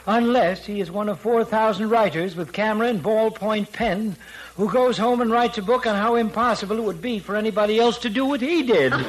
unless 0.06 0.64
he 0.64 0.80
is 0.80 0.90
one 0.90 1.10
of 1.10 1.20
4,000 1.20 1.90
writers 1.90 2.34
with 2.36 2.54
camera 2.54 2.88
and 2.88 3.02
ballpoint 3.02 3.70
pen 3.72 4.16
who 4.56 4.72
goes 4.72 4.96
home 4.96 5.20
and 5.20 5.30
writes 5.30 5.58
a 5.58 5.62
book 5.62 5.86
on 5.86 5.94
how 5.94 6.14
impossible 6.14 6.78
it 6.78 6.84
would 6.84 7.02
be 7.02 7.18
for 7.18 7.36
anybody 7.36 7.78
else 7.78 7.98
to 7.98 8.08
do 8.08 8.24
what 8.24 8.40
he 8.40 8.62
did. 8.62 8.94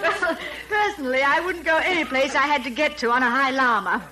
Well, 0.00 0.38
personally, 0.68 1.22
I 1.22 1.40
wouldn't 1.40 1.64
go 1.64 1.76
any 1.78 2.04
place 2.04 2.34
I 2.34 2.46
had 2.46 2.62
to 2.64 2.70
get 2.70 2.98
to 2.98 3.10
on 3.10 3.22
a 3.22 3.30
high 3.30 3.50
llama. 3.50 4.02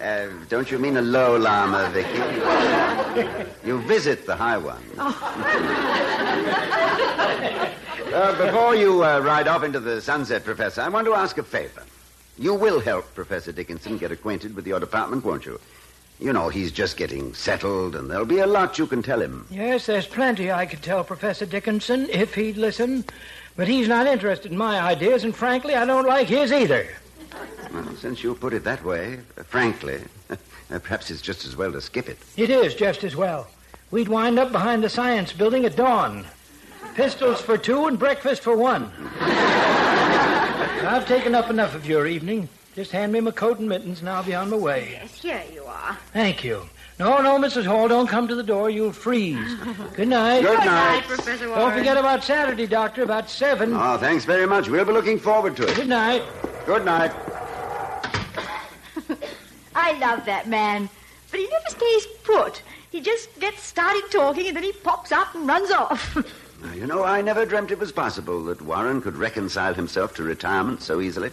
Uh, 0.00 0.28
don't 0.48 0.70
you 0.70 0.78
mean 0.78 0.96
a 0.96 1.02
low 1.02 1.36
llama, 1.36 1.90
Vicky? 1.92 3.48
you 3.66 3.80
visit 3.82 4.26
the 4.26 4.36
high 4.36 4.58
one. 4.58 4.82
Uh, 8.12 8.46
before 8.46 8.74
you 8.74 9.04
uh, 9.04 9.20
ride 9.20 9.46
off 9.46 9.62
into 9.62 9.78
the 9.78 10.00
sunset, 10.00 10.42
Professor, 10.42 10.80
I 10.80 10.88
want 10.88 11.06
to 11.06 11.14
ask 11.14 11.36
a 11.36 11.42
favor. 11.42 11.82
You 12.38 12.54
will 12.54 12.80
help 12.80 13.14
Professor 13.14 13.52
Dickinson 13.52 13.98
get 13.98 14.10
acquainted 14.10 14.56
with 14.56 14.66
your 14.66 14.80
department, 14.80 15.24
won't 15.24 15.44
you? 15.44 15.60
You 16.18 16.32
know, 16.32 16.48
he's 16.48 16.72
just 16.72 16.96
getting 16.96 17.34
settled, 17.34 17.94
and 17.94 18.10
there'll 18.10 18.24
be 18.24 18.38
a 18.38 18.46
lot 18.46 18.78
you 18.78 18.86
can 18.86 19.02
tell 19.02 19.20
him. 19.20 19.46
yes, 19.50 19.86
there's 19.86 20.06
plenty 20.06 20.50
I 20.50 20.64
could 20.64 20.82
tell 20.82 21.04
Professor 21.04 21.44
Dickinson 21.44 22.08
if 22.10 22.34
he'd 22.34 22.56
listen, 22.56 23.04
but 23.56 23.68
he's 23.68 23.88
not 23.88 24.06
interested 24.06 24.50
in 24.52 24.58
my 24.58 24.80
ideas, 24.80 25.24
and 25.24 25.36
frankly, 25.36 25.74
I 25.74 25.84
don't 25.84 26.06
like 26.06 26.28
his 26.28 26.50
either. 26.50 26.88
Well, 27.72 27.94
since 27.96 28.24
you 28.24 28.34
put 28.34 28.54
it 28.54 28.64
that 28.64 28.82
way, 28.84 29.18
uh, 29.36 29.42
frankly, 29.42 30.00
uh, 30.30 30.36
perhaps 30.78 31.10
it's 31.10 31.20
just 31.20 31.44
as 31.44 31.56
well 31.56 31.72
to 31.72 31.80
skip 31.82 32.08
it. 32.08 32.18
It 32.38 32.48
is 32.48 32.74
just 32.74 33.04
as 33.04 33.14
well. 33.14 33.48
We'd 33.90 34.08
wind 34.08 34.38
up 34.38 34.50
behind 34.50 34.82
the 34.82 34.88
science 34.88 35.32
building 35.34 35.66
at 35.66 35.76
dawn. 35.76 36.26
Pistols 36.98 37.40
for 37.40 37.56
two 37.56 37.86
and 37.86 37.96
breakfast 37.96 38.42
for 38.42 38.56
one. 38.56 38.90
I've 39.20 41.06
taken 41.06 41.32
up 41.32 41.48
enough 41.48 41.76
of 41.76 41.86
your 41.86 42.08
evening. 42.08 42.48
Just 42.74 42.90
hand 42.90 43.12
me 43.12 43.20
my 43.20 43.30
coat 43.30 43.60
and 43.60 43.68
mittens, 43.68 44.00
and 44.00 44.08
I'll 44.08 44.24
be 44.24 44.34
on 44.34 44.50
my 44.50 44.56
way. 44.56 44.88
Yes, 45.00 45.22
here 45.22 45.44
you 45.54 45.62
are. 45.62 45.96
Thank 46.12 46.42
you. 46.42 46.68
No, 46.98 47.22
no, 47.22 47.38
Mrs. 47.38 47.66
Hall, 47.66 47.86
don't 47.86 48.08
come 48.08 48.26
to 48.26 48.34
the 48.34 48.42
door. 48.42 48.68
You'll 48.68 48.90
freeze. 48.90 49.54
Good 49.94 50.08
night. 50.08 50.40
Good 50.40 50.56
Good 50.58 50.66
night. 50.66 50.66
night, 50.66 51.04
Professor 51.04 51.46
Warren. 51.46 51.62
Don't 51.62 51.78
forget 51.78 51.96
about 51.96 52.24
Saturday, 52.24 52.66
Doctor, 52.66 53.04
about 53.04 53.30
seven. 53.30 53.74
Oh, 53.74 53.96
thanks 53.96 54.24
very 54.24 54.48
much. 54.48 54.68
We'll 54.68 54.84
be 54.84 54.90
looking 54.90 55.20
forward 55.20 55.56
to 55.58 55.68
it. 55.68 55.76
Good 55.76 55.86
night. 55.86 56.24
Good 56.66 56.84
night. 56.84 57.12
I 59.76 59.92
love 60.00 60.24
that 60.24 60.48
man. 60.48 60.90
But 61.30 61.38
he 61.38 61.46
never 61.46 61.68
stays 61.68 62.06
put. 62.24 62.60
He 62.90 63.00
just 63.00 63.38
gets 63.38 63.62
started 63.62 64.02
talking 64.10 64.48
and 64.48 64.56
then 64.56 64.64
he 64.64 64.72
pops 64.72 65.12
up 65.12 65.32
and 65.36 65.46
runs 65.46 65.70
off. 65.70 66.16
Now, 66.62 66.72
you 66.72 66.86
know, 66.86 67.04
I 67.04 67.22
never 67.22 67.46
dreamt 67.46 67.70
it 67.70 67.78
was 67.78 67.92
possible 67.92 68.42
that 68.44 68.60
Warren 68.62 69.00
could 69.00 69.16
reconcile 69.16 69.74
himself 69.74 70.14
to 70.16 70.22
retirement 70.24 70.82
so 70.82 71.00
easily. 71.00 71.30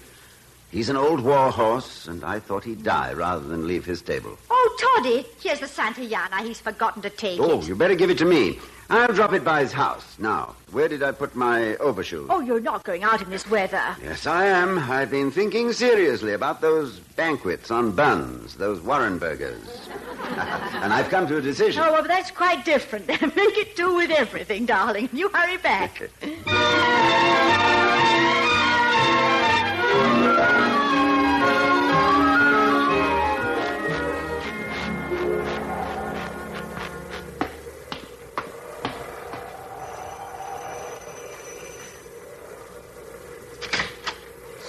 He's 0.72 0.90
an 0.90 0.98
old 0.98 1.22
war 1.22 1.52
horse, 1.52 2.08
and 2.08 2.24
I 2.24 2.40
thought 2.40 2.64
he'd 2.64 2.84
die 2.84 3.14
rather 3.14 3.48
than 3.48 3.66
leave 3.68 3.86
his 3.86 4.00
stable. 4.00 4.38
oh, 4.50 4.78
Toddy, 4.98 5.26
here's 5.42 5.60
the 5.62 5.68
Santayana. 5.68 6.44
He's 6.46 6.60
forgotten 6.60 7.02
to 7.04 7.10
take 7.10 7.40
Oh, 7.40 7.60
it. 7.62 7.68
you 7.68 7.76
better 7.76 7.96
give 7.96 8.10
it 8.10 8.18
to 8.20 8.26
me. 8.26 8.60
I'll 8.90 9.14
drop 9.14 9.34
it 9.34 9.44
by 9.44 9.62
his 9.62 9.72
house. 9.72 10.06
Now, 10.20 10.54
where 10.72 10.88
did 10.88 11.02
I 11.02 11.12
put 11.12 11.34
my 11.36 11.76
overshoes? 11.78 12.28
Oh, 12.30 12.40
you're 12.42 12.60
not 12.60 12.84
going 12.84 13.04
out 13.04 13.22
in 13.22 13.30
this 13.32 13.50
weather. 13.50 13.82
Yes, 14.04 14.28
I 14.28 14.46
am. 14.46 14.78
I've 14.78 15.10
been 15.10 15.32
thinking 15.32 15.72
seriously 15.74 16.34
about 16.34 16.62
those 16.62 17.00
banquets 17.00 17.72
on 17.72 17.94
buns, 17.94 18.56
those 18.56 18.82
Warren 18.82 19.18
burgers. 19.18 19.88
And 20.28 20.94
I've 20.94 21.10
come 21.10 21.28
to 21.28 21.38
a 21.38 21.42
decision. 21.42 21.84
Oh, 21.84 21.92
well, 21.92 22.04
that's 22.04 22.32
quite 22.32 22.66
different. 22.66 23.08
Make 23.36 23.58
it 23.58 23.76
do 23.76 23.96
with 23.96 24.12
everything, 24.12 24.66
darling. 24.66 25.10
You 25.14 25.30
hurry 25.30 25.58
back. 25.58 26.10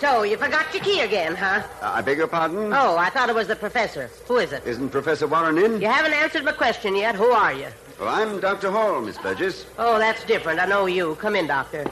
So, 0.07 0.23
you 0.23 0.37
forgot 0.37 0.73
your 0.73 0.85
key 0.85 1.01
again, 1.01 1.35
huh? 1.35 1.67
Uh, 1.83 1.91
I 1.95 2.01
beg 2.01 2.19
your 2.19 2.29
pardon? 2.29 2.73
Oh, 2.73 2.97
I 2.97 3.11
thought 3.11 3.29
it 3.29 3.35
was 3.35 3.49
the 3.49 3.57
professor. 3.57 4.09
Who 4.29 4.37
is 4.37 4.53
it? 4.53 4.65
Isn't 4.65 4.91
Professor 4.91 5.27
Warren 5.27 5.59
in? 5.59 5.81
You 5.81 5.89
haven't 5.89 6.13
answered 6.13 6.45
my 6.45 6.53
question 6.53 6.95
yet. 6.95 7.17
Who 7.17 7.25
are 7.25 7.53
you? 7.53 7.67
Well, 7.99 8.09
I'm 8.09 8.39
Dr. 8.39 8.71
Hall, 8.71 9.01
Miss 9.01 9.19
Burgess. 9.19 9.67
Oh, 9.81 9.99
that's 9.99 10.23
different. 10.25 10.61
I 10.61 10.67
know 10.67 10.87
you. 10.87 11.17
Come 11.17 11.35
in, 11.35 11.49
doctor. 11.49 11.85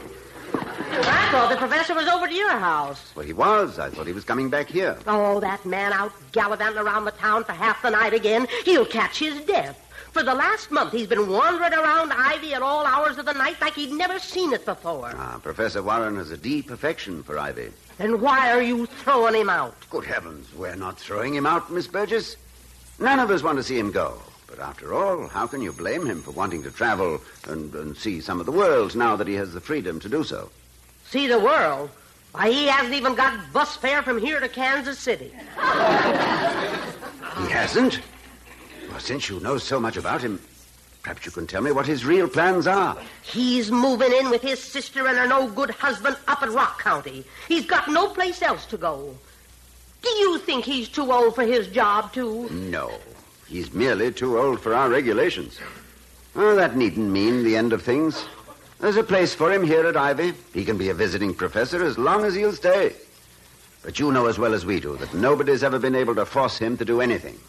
I 0.53 1.29
thought 1.29 1.49
the 1.49 1.57
professor 1.57 1.93
was 1.93 2.07
over 2.07 2.25
to 2.25 2.33
your 2.33 2.51
house. 2.57 3.11
Well, 3.15 3.25
he 3.25 3.33
was. 3.33 3.79
I 3.79 3.89
thought 3.89 4.07
he 4.07 4.13
was 4.13 4.23
coming 4.23 4.49
back 4.49 4.69
here. 4.69 4.97
Oh, 5.07 5.41
that 5.41 5.65
man 5.65 5.91
out 5.91 6.13
gallivanting 6.31 6.77
around 6.77 7.03
the 7.03 7.11
town 7.11 7.43
for 7.43 7.51
half 7.51 7.81
the 7.81 7.89
night 7.89 8.13
again. 8.13 8.47
He'll 8.63 8.85
catch 8.85 9.19
his 9.19 9.41
death. 9.41 9.77
For 10.13 10.23
the 10.23 10.33
last 10.33 10.71
month, 10.71 10.93
he's 10.93 11.07
been 11.07 11.27
wandering 11.29 11.73
around 11.73 12.13
Ivy 12.13 12.53
at 12.53 12.61
all 12.61 12.85
hours 12.85 13.17
of 13.17 13.25
the 13.25 13.33
night 13.33 13.59
like 13.59 13.73
he'd 13.73 13.91
never 13.91 14.19
seen 14.19 14.53
it 14.53 14.63
before. 14.63 15.11
Ah, 15.13 15.37
Professor 15.43 15.83
Warren 15.83 16.15
has 16.15 16.31
a 16.31 16.37
deep 16.37 16.69
affection 16.69 17.21
for 17.21 17.37
Ivy. 17.37 17.73
Then 17.97 18.19
why 18.19 18.51
are 18.51 18.61
you 18.61 18.85
throwing 18.85 19.35
him 19.35 19.49
out? 19.49 19.75
Good 19.89 20.05
heavens, 20.05 20.53
we're 20.53 20.75
not 20.75 20.99
throwing 20.99 21.33
him 21.33 21.45
out, 21.45 21.71
Miss 21.71 21.87
Burgess. 21.87 22.35
None 22.99 23.19
of 23.19 23.31
us 23.31 23.43
want 23.43 23.57
to 23.57 23.63
see 23.63 23.77
him 23.77 23.91
go. 23.91 24.21
But 24.47 24.59
after 24.59 24.93
all, 24.93 25.27
how 25.27 25.47
can 25.47 25.61
you 25.61 25.71
blame 25.73 26.05
him 26.05 26.21
for 26.21 26.31
wanting 26.31 26.63
to 26.63 26.71
travel 26.71 27.21
and, 27.47 27.73
and 27.73 27.97
see 27.97 28.21
some 28.21 28.39
of 28.39 28.45
the 28.45 28.51
world 28.51 28.95
now 28.95 29.15
that 29.15 29.27
he 29.27 29.33
has 29.35 29.53
the 29.53 29.61
freedom 29.61 29.99
to 30.01 30.09
do 30.09 30.23
so? 30.23 30.49
See 31.09 31.27
the 31.27 31.39
world? 31.39 31.89
Why, 32.31 32.51
he 32.51 32.67
hasn't 32.67 32.93
even 32.93 33.15
got 33.15 33.51
bus 33.53 33.75
fare 33.77 34.03
from 34.03 34.19
here 34.19 34.39
to 34.39 34.49
Kansas 34.49 34.99
City. 34.99 35.31
He 37.37 37.49
hasn't? 37.51 37.99
Well, 38.89 38.99
since 38.99 39.29
you 39.29 39.41
know 39.41 39.57
so 39.57 39.77
much 39.77 39.97
about 39.97 40.21
him, 40.21 40.39
perhaps 41.05 41.23
you 41.23 41.31
can 41.31 41.45
tell 41.45 41.61
me 41.61 41.71
what 41.71 41.85
his 41.85 42.03
real 42.03 42.27
plans 42.27 42.65
are. 42.65 42.97
He's 43.21 43.69
moving 43.69 44.11
in 44.11 44.31
with 44.31 44.41
his 44.41 44.59
sister 44.59 45.05
and 45.07 45.15
her 45.15 45.27
no 45.27 45.47
good 45.47 45.69
husband 45.69 46.17
up 46.27 46.41
at 46.41 46.49
Rock 46.49 46.81
County. 46.81 47.23
He's 47.47 47.67
got 47.67 47.87
no 47.87 48.07
place 48.07 48.41
else 48.41 48.65
to 48.65 48.77
go. 48.77 49.15
Do 50.01 50.09
you 50.09 50.39
think 50.39 50.65
he's 50.65 50.89
too 50.89 51.13
old 51.13 51.35
for 51.35 51.43
his 51.43 51.67
job, 51.67 52.11
too? 52.11 52.49
No. 52.49 52.91
He's 53.47 53.71
merely 53.71 54.11
too 54.11 54.39
old 54.39 54.59
for 54.59 54.73
our 54.73 54.89
regulations. 54.89 55.59
Oh, 56.35 56.55
that 56.55 56.75
needn't 56.75 57.11
mean 57.11 57.43
the 57.43 57.55
end 57.55 57.71
of 57.71 57.83
things. 57.83 58.25
There's 58.79 58.97
a 58.97 59.03
place 59.03 59.35
for 59.35 59.53
him 59.53 59.63
here 59.63 59.85
at 59.85 59.95
Ivy. 59.95 60.33
He 60.55 60.65
can 60.65 60.75
be 60.75 60.89
a 60.89 60.95
visiting 60.95 61.35
professor 61.35 61.83
as 61.83 61.99
long 61.99 62.25
as 62.25 62.33
he'll 62.33 62.51
stay. 62.51 62.93
But 63.83 63.99
you 63.99 64.11
know 64.11 64.25
as 64.25 64.39
well 64.39 64.55
as 64.55 64.65
we 64.65 64.79
do 64.79 64.97
that 64.97 65.13
nobody's 65.13 65.63
ever 65.63 65.77
been 65.77 65.93
able 65.93 66.15
to 66.15 66.25
force 66.25 66.57
him 66.57 66.77
to 66.77 66.85
do 66.85 66.99
anything. 66.99 67.39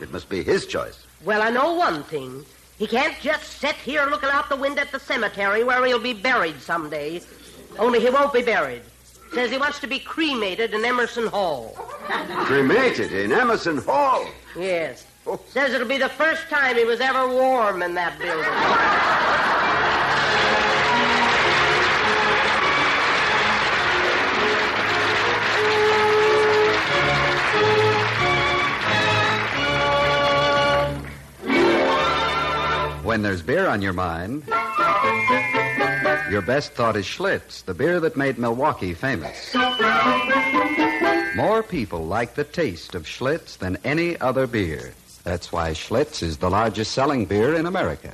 It 0.00 0.10
must 0.10 0.28
be 0.28 0.42
his 0.42 0.66
choice. 0.66 1.06
Well, 1.24 1.40
I 1.40 1.50
know 1.50 1.74
one 1.74 2.02
thing. 2.02 2.44
He 2.80 2.86
can't 2.86 3.20
just 3.20 3.60
sit 3.60 3.76
here 3.76 4.06
looking 4.06 4.30
out 4.30 4.48
the 4.48 4.56
window 4.56 4.80
at 4.80 4.90
the 4.90 4.98
cemetery 4.98 5.62
where 5.62 5.84
he'll 5.84 5.98
be 5.98 6.14
buried 6.14 6.58
someday. 6.62 7.20
Only 7.78 8.00
he 8.00 8.08
won't 8.08 8.32
be 8.32 8.40
buried. 8.40 8.80
Says 9.34 9.50
he 9.50 9.58
wants 9.58 9.80
to 9.80 9.86
be 9.86 9.98
cremated 9.98 10.72
in 10.72 10.82
Emerson 10.82 11.26
Hall. 11.26 11.74
Cremated 12.08 13.12
in 13.12 13.32
Emerson 13.32 13.76
Hall. 13.76 14.26
Yes. 14.56 15.06
Oh. 15.26 15.38
Says 15.50 15.74
it'll 15.74 15.86
be 15.86 15.98
the 15.98 16.08
first 16.08 16.48
time 16.48 16.74
he 16.76 16.84
was 16.84 17.00
ever 17.00 17.28
warm 17.28 17.82
in 17.82 17.92
that 17.96 18.18
building. 18.18 19.56
When 33.10 33.22
there's 33.22 33.42
beer 33.42 33.66
on 33.66 33.82
your 33.82 33.92
mind, 33.92 34.44
your 36.30 36.42
best 36.42 36.74
thought 36.74 36.94
is 36.94 37.04
Schlitz, 37.04 37.64
the 37.64 37.74
beer 37.74 37.98
that 37.98 38.16
made 38.16 38.38
Milwaukee 38.38 38.94
famous. 38.94 39.52
More 41.34 41.64
people 41.64 42.06
like 42.06 42.36
the 42.36 42.44
taste 42.44 42.94
of 42.94 43.06
Schlitz 43.06 43.58
than 43.58 43.78
any 43.82 44.16
other 44.20 44.46
beer. 44.46 44.94
That's 45.24 45.50
why 45.50 45.72
Schlitz 45.72 46.22
is 46.22 46.36
the 46.36 46.50
largest 46.50 46.92
selling 46.92 47.26
beer 47.26 47.56
in 47.56 47.66
America. 47.66 48.12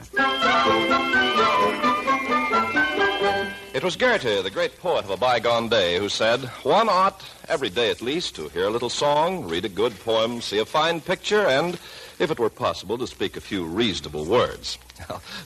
It 3.75 3.85
was 3.85 3.97
Goethe, 3.97 4.43
the 4.43 4.51
great 4.51 4.81
poet 4.81 5.05
of 5.05 5.11
a 5.11 5.19
bygone 5.19 5.69
day, 5.69 5.99
who 5.99 6.09
said, 6.09 6.41
One 6.63 6.89
ought, 6.89 7.23
every 7.47 7.69
day 7.69 7.91
at 7.91 8.01
least, 8.01 8.35
to 8.37 8.49
hear 8.49 8.65
a 8.65 8.71
little 8.71 8.89
song, 8.89 9.47
read 9.47 9.67
a 9.67 9.69
good 9.69 9.93
poem, 10.01 10.41
see 10.41 10.61
a 10.61 10.65
fine 10.65 11.03
picture, 11.03 11.47
and, 11.47 11.79
if 12.19 12.31
it 12.31 12.39
were 12.39 12.51
possible, 12.51 12.97
to 12.99 13.07
speak 13.07 13.37
a 13.37 13.41
few 13.41 13.65
reasonable 13.65 14.25
words. 14.25 14.79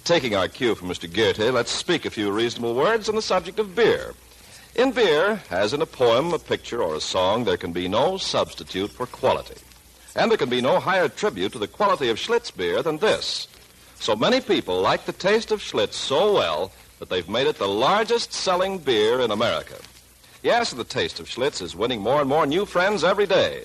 Taking 0.04 0.34
our 0.34 0.48
cue 0.48 0.74
from 0.74 0.88
Mr. 0.88 1.12
Goethe, 1.12 1.52
let's 1.52 1.70
speak 1.70 2.04
a 2.04 2.10
few 2.10 2.30
reasonable 2.30 2.74
words 2.74 3.08
on 3.08 3.16
the 3.16 3.22
subject 3.22 3.58
of 3.58 3.74
beer. 3.74 4.14
In 4.74 4.92
beer, 4.92 5.42
as 5.50 5.72
in 5.72 5.82
a 5.82 5.86
poem, 5.86 6.32
a 6.32 6.38
picture, 6.38 6.82
or 6.82 6.94
a 6.94 7.00
song, 7.00 7.44
there 7.44 7.56
can 7.56 7.72
be 7.72 7.88
no 7.88 8.16
substitute 8.16 8.90
for 8.90 9.06
quality. 9.06 9.60
And 10.14 10.30
there 10.30 10.38
can 10.38 10.48
be 10.48 10.60
no 10.60 10.78
higher 10.78 11.08
tribute 11.08 11.52
to 11.52 11.58
the 11.58 11.68
quality 11.68 12.08
of 12.08 12.18
Schlitz 12.18 12.56
beer 12.56 12.82
than 12.82 12.98
this. 12.98 13.48
So 13.98 14.16
many 14.16 14.40
people 14.40 14.80
like 14.80 15.04
the 15.04 15.12
taste 15.12 15.50
of 15.50 15.60
Schlitz 15.60 15.94
so 15.94 16.34
well 16.34 16.72
that 16.98 17.08
they've 17.08 17.28
made 17.28 17.46
it 17.46 17.58
the 17.58 17.68
largest 17.68 18.32
selling 18.32 18.78
beer 18.78 19.20
in 19.20 19.30
America. 19.30 19.76
Yes, 20.42 20.70
the 20.70 20.84
taste 20.84 21.20
of 21.20 21.26
Schlitz 21.26 21.60
is 21.60 21.76
winning 21.76 22.00
more 22.00 22.20
and 22.20 22.28
more 22.28 22.46
new 22.46 22.64
friends 22.64 23.04
every 23.04 23.26
day. 23.26 23.64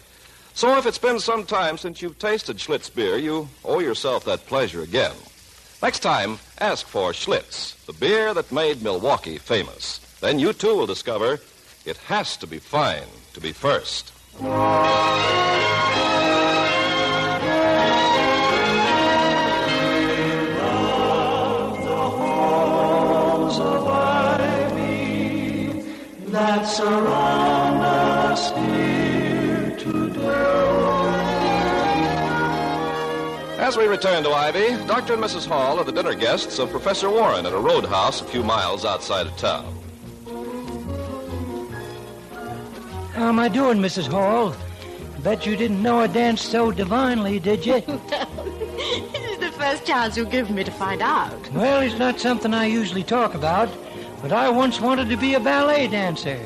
So 0.55 0.77
if 0.77 0.85
it's 0.85 0.97
been 0.97 1.19
some 1.19 1.43
time 1.43 1.77
since 1.77 2.01
you've 2.01 2.17
tasted 2.17 2.59
Schlitz 2.59 2.87
beer, 2.89 3.17
you 3.17 3.49
owe 3.65 3.79
yourself 3.79 4.23
that 4.23 4.45
pleasure 4.45 4.83
again. 4.83 5.11
Next 5.83 5.99
time, 5.99 6.39
ask 6.59 6.87
for 6.87 7.11
Schlitz, 7.11 7.75
the 7.85 7.91
beer 7.91 8.33
that 8.33 8.53
made 8.53 8.81
Milwaukee 8.81 9.37
famous. 9.37 9.99
Then 10.21 10.39
you 10.39 10.53
too 10.53 10.73
will 10.77 10.85
discover 10.85 11.41
it 11.85 11.97
has 12.07 12.37
to 12.37 12.47
be 12.47 12.59
fine 12.59 13.03
to 13.33 13.41
be 13.41 13.51
first. 13.51 14.13
that 26.31 26.63
surround 26.63 27.81
us 27.81 28.51
here 28.51 29.14
As 33.57 33.77
we 33.77 33.85
return 33.87 34.23
to 34.23 34.31
Ivy, 34.31 34.75
Dr. 34.85 35.13
and 35.13 35.23
Mrs. 35.23 35.47
Hall 35.47 35.79
are 35.79 35.83
the 35.83 35.91
dinner 35.91 36.13
guests 36.13 36.59
of 36.59 36.69
Professor 36.69 37.09
Warren 37.09 37.45
at 37.45 37.53
a 37.53 37.57
roadhouse 37.57 38.21
a 38.21 38.25
few 38.25 38.43
miles 38.43 38.83
outside 38.83 39.27
of 39.27 39.35
town. 39.37 39.73
How 43.13 43.29
am 43.29 43.39
I 43.39 43.47
doing, 43.47 43.77
Mrs. 43.77 44.07
Hall? 44.07 44.53
Bet 45.19 45.45
you 45.45 45.55
didn't 45.55 45.81
know 45.81 45.99
I 45.99 46.07
danced 46.07 46.51
so 46.51 46.69
divinely, 46.71 47.39
did 47.39 47.65
you? 47.65 47.79
this 47.81 49.31
is 49.31 49.37
the 49.39 49.51
first 49.57 49.85
chance 49.85 50.17
you've 50.17 50.29
given 50.29 50.53
me 50.53 50.65
to 50.65 50.71
find 50.71 51.01
out. 51.01 51.51
Well, 51.53 51.81
it's 51.81 51.97
not 51.97 52.19
something 52.19 52.53
I 52.53 52.65
usually 52.65 53.03
talk 53.03 53.35
about, 53.35 53.69
but 54.21 54.33
I 54.33 54.49
once 54.49 54.81
wanted 54.81 55.07
to 55.09 55.17
be 55.17 55.33
a 55.33 55.39
ballet 55.39 55.87
dancer. 55.87 56.39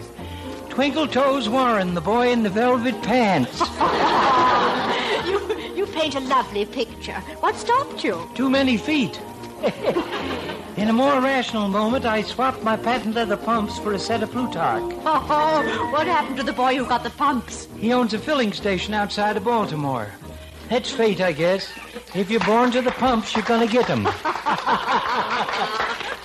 Twinkle 0.69 1.07
Toes 1.07 1.49
Warren, 1.49 1.95
the 1.95 2.01
boy 2.01 2.31
in 2.31 2.43
the 2.43 2.49
velvet 2.49 3.01
pants. 3.01 3.59
you, 5.25 5.39
you 5.57 5.58
paint 5.99 6.15
a 6.15 6.19
lovely 6.21 6.65
picture. 6.65 7.19
What 7.41 7.57
stopped 7.57 8.05
you? 8.05 8.29
Too 8.33 8.49
many 8.49 8.77
feet. 8.77 9.19
in 10.77 10.87
a 10.87 10.93
more 10.93 11.19
rational 11.19 11.67
moment, 11.67 12.05
I 12.05 12.21
swapped 12.21 12.63
my 12.63 12.77
patent 12.77 13.15
leather 13.15 13.35
pumps 13.35 13.77
for 13.79 13.91
a 13.91 13.99
set 13.99 14.23
of 14.23 14.31
Plutarch. 14.31 14.81
Oh, 15.05 15.89
what 15.91 16.07
happened 16.07 16.37
to 16.37 16.43
the 16.43 16.53
boy 16.53 16.77
who 16.77 16.85
got 16.85 17.03
the 17.03 17.09
pumps? 17.09 17.67
He 17.77 17.91
owns 17.91 18.13
a 18.13 18.19
filling 18.19 18.53
station 18.53 18.93
outside 18.93 19.35
of 19.35 19.43
Baltimore. 19.43 20.09
That's 20.69 20.89
fate, 20.89 21.19
I 21.19 21.33
guess. 21.33 21.69
If 22.15 22.31
you're 22.31 22.39
born 22.45 22.71
to 22.71 22.81
the 22.81 22.91
pumps, 22.91 23.35
you're 23.35 23.43
going 23.43 23.67
to 23.67 23.73
get 23.73 23.87
them. 23.87 24.07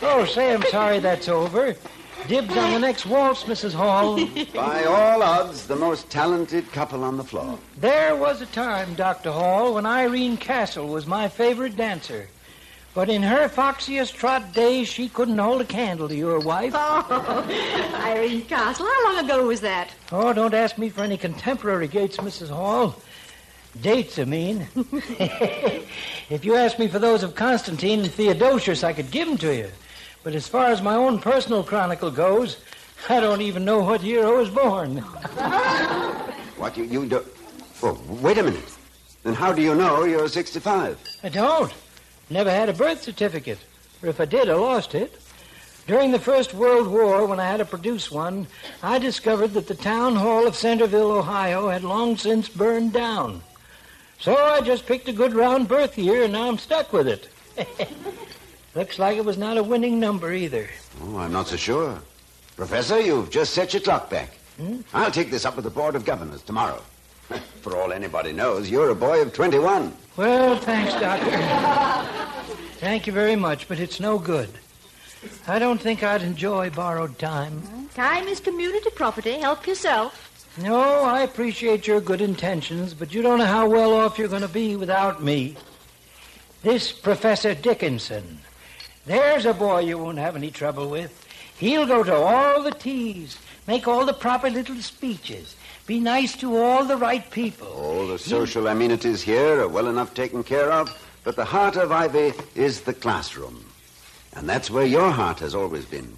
oh, 0.03 0.25
say, 0.33 0.55
I'm 0.55 0.63
sorry 0.71 1.01
that's 1.01 1.29
over. 1.29 1.75
Dibs 2.29 2.57
on 2.57 2.73
the 2.73 2.79
next 2.79 3.05
waltz, 3.05 3.45
Mrs. 3.45 3.75
Hall. 3.75 4.17
By 4.55 4.85
all 4.85 5.23
odds, 5.23 5.67
the 5.67 5.77
most 5.77 6.09
talented 6.09 6.73
couple 6.73 7.05
on 7.05 7.19
the 7.19 7.25
floor. 7.25 7.59
There 7.79 8.17
was 8.17 8.41
a 8.41 8.47
time, 8.47 8.95
Dr. 8.95 9.31
Hall, 9.31 9.75
when 9.75 9.85
Irene 9.85 10.39
Castle 10.39 10.89
was 10.89 11.07
my 11.07 11.29
favorite 11.29 11.77
dancer. 11.77 12.29
But 12.95 13.11
in 13.11 13.23
her 13.23 13.49
foxiest 13.49 14.15
trot 14.15 14.55
days, 14.55 14.89
she 14.89 15.11
couldn't 15.11 15.37
hold 15.37 15.61
a 15.61 15.67
candle 15.67 16.09
to 16.09 16.15
your 16.15 16.41
wife. 16.41 16.73
Oh, 16.75 17.45
Irene 18.07 18.43
Castle. 18.43 18.87
How 18.87 19.13
long 19.13 19.25
ago 19.25 19.47
was 19.47 19.61
that? 19.61 19.91
Oh, 20.11 20.33
don't 20.33 20.55
ask 20.55 20.79
me 20.79 20.89
for 20.89 21.03
any 21.03 21.19
contemporary 21.19 21.89
dates, 21.89 22.17
Mrs. 22.17 22.49
Hall. 22.49 22.97
Dates, 23.83 24.19
I 24.19 24.25
mean. 24.25 24.67
if 26.31 26.45
you 26.45 26.55
asked 26.55 26.79
me 26.79 26.89
for 26.89 27.01
those 27.01 27.23
of 27.23 27.35
Constantine 27.35 28.01
and 28.01 28.11
Theodosius, 28.11 28.83
I 28.83 28.95
could 28.95 29.11
give 29.11 29.29
them 29.29 29.37
to 29.39 29.55
you. 29.55 29.71
But 30.25 30.35
as 30.35 30.49
far 30.49 30.67
as 30.69 30.81
my 30.81 30.95
own 30.95 31.19
personal 31.19 31.63
chronicle 31.63 32.11
goes, 32.11 32.57
I 33.11 33.21
don't 33.21 33.43
even 33.43 33.63
know 33.67 33.81
what 33.81 34.03
year 34.03 34.27
I 34.27 34.31
was 34.31 34.49
born. 34.49 34.97
what, 36.57 36.77
you, 36.79 36.85
you 36.85 37.07
do... 37.07 37.23
Oh, 37.83 38.01
wait 38.09 38.39
a 38.39 38.43
minute. 38.43 38.75
Then 39.23 39.35
how 39.35 39.53
do 39.53 39.61
you 39.61 39.75
know 39.75 40.05
you're 40.05 40.27
65? 40.27 40.99
I 41.23 41.29
don't. 41.29 41.73
Never 42.31 42.51
had 42.51 42.71
a 42.71 42.73
birth 42.73 43.03
certificate. 43.03 43.59
Or 44.03 44.09
if 44.09 44.19
I 44.19 44.25
did, 44.25 44.49
I 44.49 44.55
lost 44.55 44.95
it. 44.95 45.21
During 45.87 46.11
the 46.11 46.19
First 46.19 46.55
World 46.55 46.89
War, 46.89 47.27
when 47.27 47.39
I 47.39 47.45
had 47.45 47.59
to 47.59 47.67
produce 47.67 48.11
one, 48.11 48.47
I 48.83 48.99
discovered 48.99 49.49
that 49.49 49.69
the 49.69 49.75
town 49.75 50.17
hall 50.17 50.47
of 50.47 50.57
Centerville, 50.57 51.13
Ohio, 51.13 51.69
had 51.69 51.85
long 51.85 52.17
since 52.17 52.49
burned 52.49 52.95
down. 52.95 53.43
So 54.19 54.35
I 54.35 54.63
just 54.63 54.87
picked 54.87 55.09
a 55.09 55.13
good 55.13 55.35
round 55.35 55.69
birth 55.69 55.99
year, 55.99 56.23
and 56.23 56.33
now 56.33 56.49
I'm 56.49 56.57
stuck 56.57 56.95
with 56.95 57.09
it. 57.09 57.29
Looks 58.75 58.99
like 58.99 59.17
it 59.17 59.25
was 59.25 59.39
not 59.39 59.57
a 59.57 59.63
winning 59.63 60.01
number 60.01 60.33
either. 60.33 60.69
Oh, 61.03 61.19
I'm 61.19 61.33
not 61.33 61.47
so 61.47 61.57
sure. 61.57 62.01
Professor, 62.57 63.01
you've 63.01 63.31
just 63.31 63.55
set 63.55 63.73
your 63.73 63.83
clock 63.83 64.11
back. 64.11 64.31
Hmm? 64.57 64.81
I'll 64.93 65.11
take 65.11 65.31
this 65.31 65.45
up 65.45 65.55
with 65.55 65.65
the 65.65 65.71
Board 65.71 65.95
of 65.95 66.05
Governors 66.05 66.43
tomorrow. 66.43 66.83
For 67.63 67.77
all 67.77 67.93
anybody 67.93 68.33
knows, 68.33 68.69
you're 68.69 68.91
a 68.91 68.95
boy 68.95 69.23
of 69.23 69.33
21. 69.33 69.93
Well, 70.17 70.57
thanks, 70.57 70.93
Doctor. 70.95 71.31
Thank 72.79 73.07
you 73.07 73.13
very 73.13 73.37
much, 73.37 73.69
but 73.69 73.79
it's 73.79 74.01
no 74.01 74.19
good. 74.19 74.51
I 75.47 75.59
don't 75.59 75.81
think 75.81 76.03
I'd 76.03 76.23
enjoy 76.23 76.71
borrowed 76.71 77.19
time. 77.19 77.89
Time 77.95 78.29
is 78.29 78.41
community 78.41 78.91
property. 78.91 79.39
Help 79.39 79.67
yourself. 79.67 80.31
No, 80.59 81.03
I 81.03 81.23
appreciate 81.23 81.87
your 81.87 82.01
good 82.01 82.21
intentions, 82.21 82.93
but 82.95 83.15
you 83.15 83.23
don't 83.23 83.39
know 83.39 83.47
how 83.47 83.69
well 83.69 83.95
off 83.95 84.19
you're 84.19 84.29
going 84.29 84.43
to 84.43 84.49
be 84.49 84.77
without 84.77 85.23
me. 85.23 85.57
This 86.63 86.93
Professor 86.93 87.55
Dickinson. 87.55 88.41
There's 89.07 89.45
a 89.45 89.53
boy 89.53 89.81
you 89.81 89.99
won't 89.99 90.19
have 90.19 90.35
any 90.35 90.51
trouble 90.51 90.89
with. 90.89 91.27
He'll 91.59 91.87
go 91.87 92.03
to 92.03 92.15
all 92.15 92.63
the 92.63 92.71
teas, 92.71 93.39
make 93.67 93.87
all 93.87 94.07
the 94.07 94.15
proper 94.15 94.49
little 94.49 94.77
speeches, 94.77 95.57
be 95.87 96.01
nice 96.01 96.35
to 96.39 96.57
all 96.57 96.85
the 96.85 96.97
right 96.97 97.31
people. 97.31 97.69
All 97.69 98.07
the 98.07 98.19
social 98.19 98.67
amenities 98.67 99.21
here 99.21 99.61
are 99.61 99.69
well 99.69 99.89
enough 99.89 100.15
taken 100.15 100.43
care 100.43 100.73
of, 100.73 100.89
but 101.23 101.37
the 101.37 101.45
heart 101.45 101.77
of 101.77 101.93
Ivy 101.93 102.33
is 102.55 102.81
the 102.81 102.95
classroom. 102.95 103.65
And 104.37 104.49
that's 104.49 104.71
where 104.71 104.87
your 104.87 105.11
heart 105.11 105.39
has 105.41 105.55
always 105.55 105.85
been. 105.85 106.17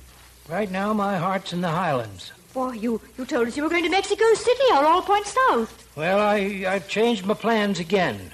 Right 0.49 0.71
now, 0.71 0.93
my 0.93 1.17
heart's 1.17 1.53
in 1.53 1.61
the 1.61 1.69
Highlands. 1.69 2.31
Boy, 2.55 2.73
you, 2.73 3.01
you 3.19 3.27
told 3.27 3.49
us 3.49 3.57
you 3.57 3.65
were 3.65 3.69
going 3.69 3.85
to 3.85 3.91
Mexico 3.91 4.25
City 4.35 4.65
or 4.71 4.87
All 4.87 5.03
Point 5.03 5.27
South. 5.27 5.89
Well, 5.97 6.21
I, 6.21 6.65
I've 6.67 6.89
changed 6.89 7.27
my 7.27 7.35
plans 7.35 7.81
again. 7.81 8.31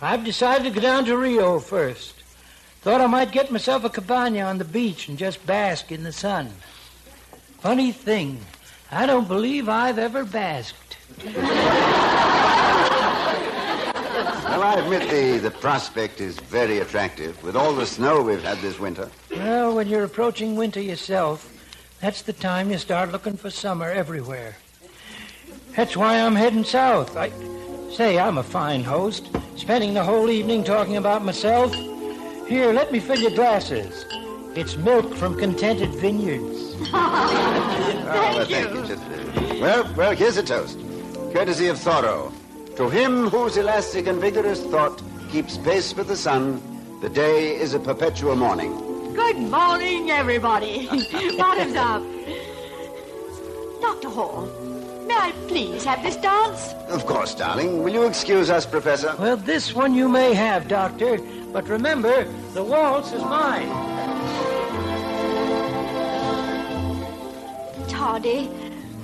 I've 0.00 0.24
decided 0.24 0.64
to 0.64 0.70
go 0.70 0.80
down 0.80 1.04
to 1.06 1.16
Rio 1.16 1.58
first. 1.58 2.21
Thought 2.82 3.00
I 3.00 3.06
might 3.06 3.30
get 3.30 3.52
myself 3.52 3.84
a 3.84 3.88
cabana 3.88 4.40
on 4.40 4.58
the 4.58 4.64
beach 4.64 5.08
and 5.08 5.16
just 5.16 5.46
bask 5.46 5.92
in 5.92 6.02
the 6.02 6.10
sun. 6.10 6.50
Funny 7.60 7.92
thing, 7.92 8.40
I 8.90 9.06
don't 9.06 9.28
believe 9.28 9.68
I've 9.68 9.98
ever 9.98 10.24
basked. 10.24 10.96
Well, 14.44 14.62
I 14.64 14.74
admit 14.80 15.08
the, 15.08 15.38
the 15.38 15.52
prospect 15.52 16.20
is 16.20 16.36
very 16.40 16.80
attractive 16.80 17.40
with 17.44 17.54
all 17.54 17.72
the 17.72 17.86
snow 17.86 18.20
we've 18.20 18.42
had 18.42 18.58
this 18.58 18.80
winter. 18.80 19.08
Well, 19.30 19.76
when 19.76 19.86
you're 19.86 20.02
approaching 20.02 20.56
winter 20.56 20.80
yourself, 20.80 21.48
that's 22.00 22.22
the 22.22 22.32
time 22.32 22.72
you 22.72 22.78
start 22.78 23.12
looking 23.12 23.36
for 23.36 23.48
summer 23.48 23.88
everywhere. 23.90 24.56
That's 25.76 25.96
why 25.96 26.20
I'm 26.20 26.34
heading 26.34 26.64
south. 26.64 27.16
I 27.16 27.30
say 27.92 28.18
I'm 28.18 28.38
a 28.38 28.42
fine 28.42 28.82
host, 28.82 29.28
spending 29.54 29.94
the 29.94 30.02
whole 30.02 30.30
evening 30.30 30.64
talking 30.64 30.96
about 30.96 31.24
myself. 31.24 31.72
Here, 32.52 32.70
let 32.70 32.92
me 32.92 33.00
fill 33.00 33.18
your 33.18 33.30
glasses. 33.30 34.04
It's 34.54 34.76
milk 34.76 35.14
from 35.14 35.38
contented 35.38 35.88
vineyards. 35.94 36.76
Oh, 36.94 38.34
well, 38.36 38.44
thank 38.44 38.74
you. 38.74 38.86
Just, 38.86 39.02
uh, 39.04 39.56
well, 39.58 39.94
well, 39.96 40.14
here's 40.14 40.36
a 40.36 40.42
toast. 40.42 40.78
Courtesy 41.32 41.68
of 41.68 41.78
Thoreau. 41.78 42.30
To 42.76 42.90
him 42.90 43.28
whose 43.28 43.56
elastic 43.56 44.06
and 44.06 44.20
vigorous 44.20 44.62
thought 44.66 45.00
keeps 45.30 45.56
pace 45.56 45.96
with 45.96 46.08
the 46.08 46.16
sun, 46.16 46.60
the 47.00 47.08
day 47.08 47.56
is 47.56 47.72
a 47.72 47.80
perpetual 47.80 48.36
morning. 48.36 48.72
Good 49.14 49.38
morning, 49.38 50.10
everybody. 50.10 50.88
Bottoms 51.38 51.76
up. 51.76 52.02
Dr. 53.80 54.10
Hall, 54.10 54.46
may 55.12 55.18
I 55.28 55.32
please 55.46 55.84
have 55.84 56.02
this 56.02 56.16
dance? 56.16 56.72
Of 56.88 57.06
course, 57.06 57.34
darling. 57.34 57.82
Will 57.82 57.92
you 57.92 58.04
excuse 58.06 58.50
us, 58.50 58.64
Professor? 58.64 59.14
Well, 59.18 59.36
this 59.36 59.74
one 59.74 59.94
you 59.94 60.08
may 60.08 60.32
have, 60.32 60.68
Doctor, 60.68 61.18
but 61.52 61.68
remember, 61.68 62.24
the 62.54 62.64
waltz 62.64 63.12
is 63.12 63.22
mine. 63.22 63.68
Toddy, 67.88 68.48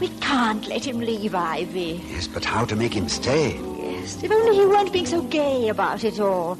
we 0.00 0.08
can't 0.20 0.66
let 0.66 0.84
him 0.86 0.98
leave 0.98 1.34
Ivy. 1.34 2.02
Yes, 2.08 2.26
but 2.26 2.44
how 2.44 2.64
to 2.64 2.76
make 2.76 2.94
him 2.94 3.08
stay? 3.08 3.60
Yes, 3.76 4.22
if 4.22 4.30
only 4.30 4.56
he 4.56 4.64
weren't 4.64 4.92
being 4.92 5.06
so 5.06 5.22
gay 5.22 5.68
about 5.68 6.04
it 6.04 6.18
all. 6.20 6.58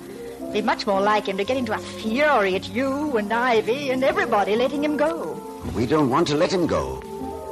Be 0.53 0.63
much 0.63 0.87
more 0.87 1.01
like 1.01 1.27
him 1.27 1.37
to 1.37 1.45
get 1.45 1.57
into 1.57 1.75
a 1.75 1.79
fury 1.79 2.55
at 2.55 2.69
you 2.69 3.17
and 3.17 3.33
Ivy 3.33 3.91
and 3.91 4.05
everybody 4.05 4.57
letting 4.57 4.85
him 4.85 4.97
go. 4.97 5.35
We 5.75 5.87
don't 5.87 6.11
want 6.11 6.29
to 6.29 6.37
let 6.37 6.53
him 6.53 6.67
go. 6.67 7.03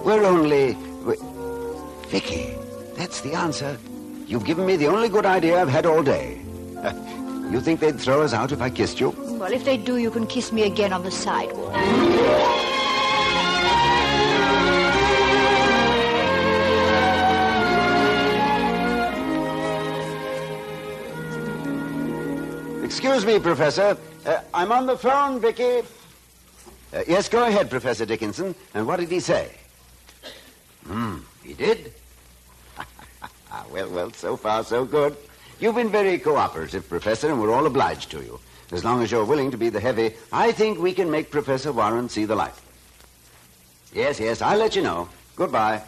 We're 0.05 0.25
only. 0.25 0.75
we 1.05 1.17
Vicky, 2.09 2.55
that's 2.97 3.21
the 3.21 3.35
answer. 3.35 3.77
You've 4.27 4.45
given 4.45 4.65
me 4.65 4.77
the 4.77 4.87
only 4.87 5.09
good 5.09 5.27
idea 5.27 5.61
I've 5.61 5.69
had 5.69 5.87
all 5.87 6.03
day. 6.03 6.41
you 7.51 7.61
think 7.61 7.81
they'd 7.81 7.99
throw 7.99 8.23
us 8.23 8.33
out 8.33 8.53
if 8.53 8.61
I 8.61 8.71
kissed 8.71 9.01
you? 9.01 9.11
Well, 9.11 9.53
if 9.53 9.65
they 9.65 9.77
do, 9.77 9.97
you 9.97 10.11
can 10.11 10.27
kiss 10.27 10.53
me 10.53 10.63
again 10.63 10.93
on 10.93 11.03
the 11.03 11.11
sidewalk. 11.11 11.75
Excuse 22.85 23.27
me, 23.27 23.39
Professor. 23.39 23.97
Uh, 24.25 24.41
I'm 24.55 24.73
on 24.73 24.87
the 24.87 24.97
phone, 24.97 25.41
Vicky. 25.41 25.83
Uh, 26.93 27.03
yes, 27.07 27.29
go 27.29 27.47
ahead, 27.47 27.69
Professor 27.69 28.07
Dickinson. 28.07 28.55
And 28.75 28.87
what 28.87 29.01
did 29.01 29.11
he 29.11 29.21
say? 29.21 29.51
Hmm, 30.87 31.19
he 31.47 31.55
did? 31.55 31.93
well, 33.71 33.89
well, 33.91 34.13
so 34.13 34.37
far, 34.37 34.65
so 34.65 34.85
good. 34.85 35.17
You've 35.59 35.75
been 35.75 35.91
very 35.91 36.19
cooperative, 36.19 36.89
Professor, 36.89 37.31
and 37.31 37.41
we're 37.41 37.53
all 37.53 37.67
obliged 37.67 38.11
to 38.11 38.19
you. 38.19 38.39
As 38.73 38.85
long 38.85 39.03
as 39.03 39.11
you're 39.11 39.25
willing 39.25 39.51
to 39.53 39.57
be 39.57 39.69
the 39.69 39.81
heavy, 39.81 40.15
I 40.33 40.53
think 40.53 40.79
we 40.79 40.93
can 40.93 41.11
make 41.11 41.31
Professor 41.31 41.73
Warren 41.73 42.09
see 42.09 42.25
the 42.25 42.35
light. 42.35 42.55
Yes, 43.95 44.21
yes, 44.21 44.43
I'll 44.43 44.59
let 44.59 44.77
you 44.77 44.83
know. 44.83 45.09
Goodbye. 45.37 45.83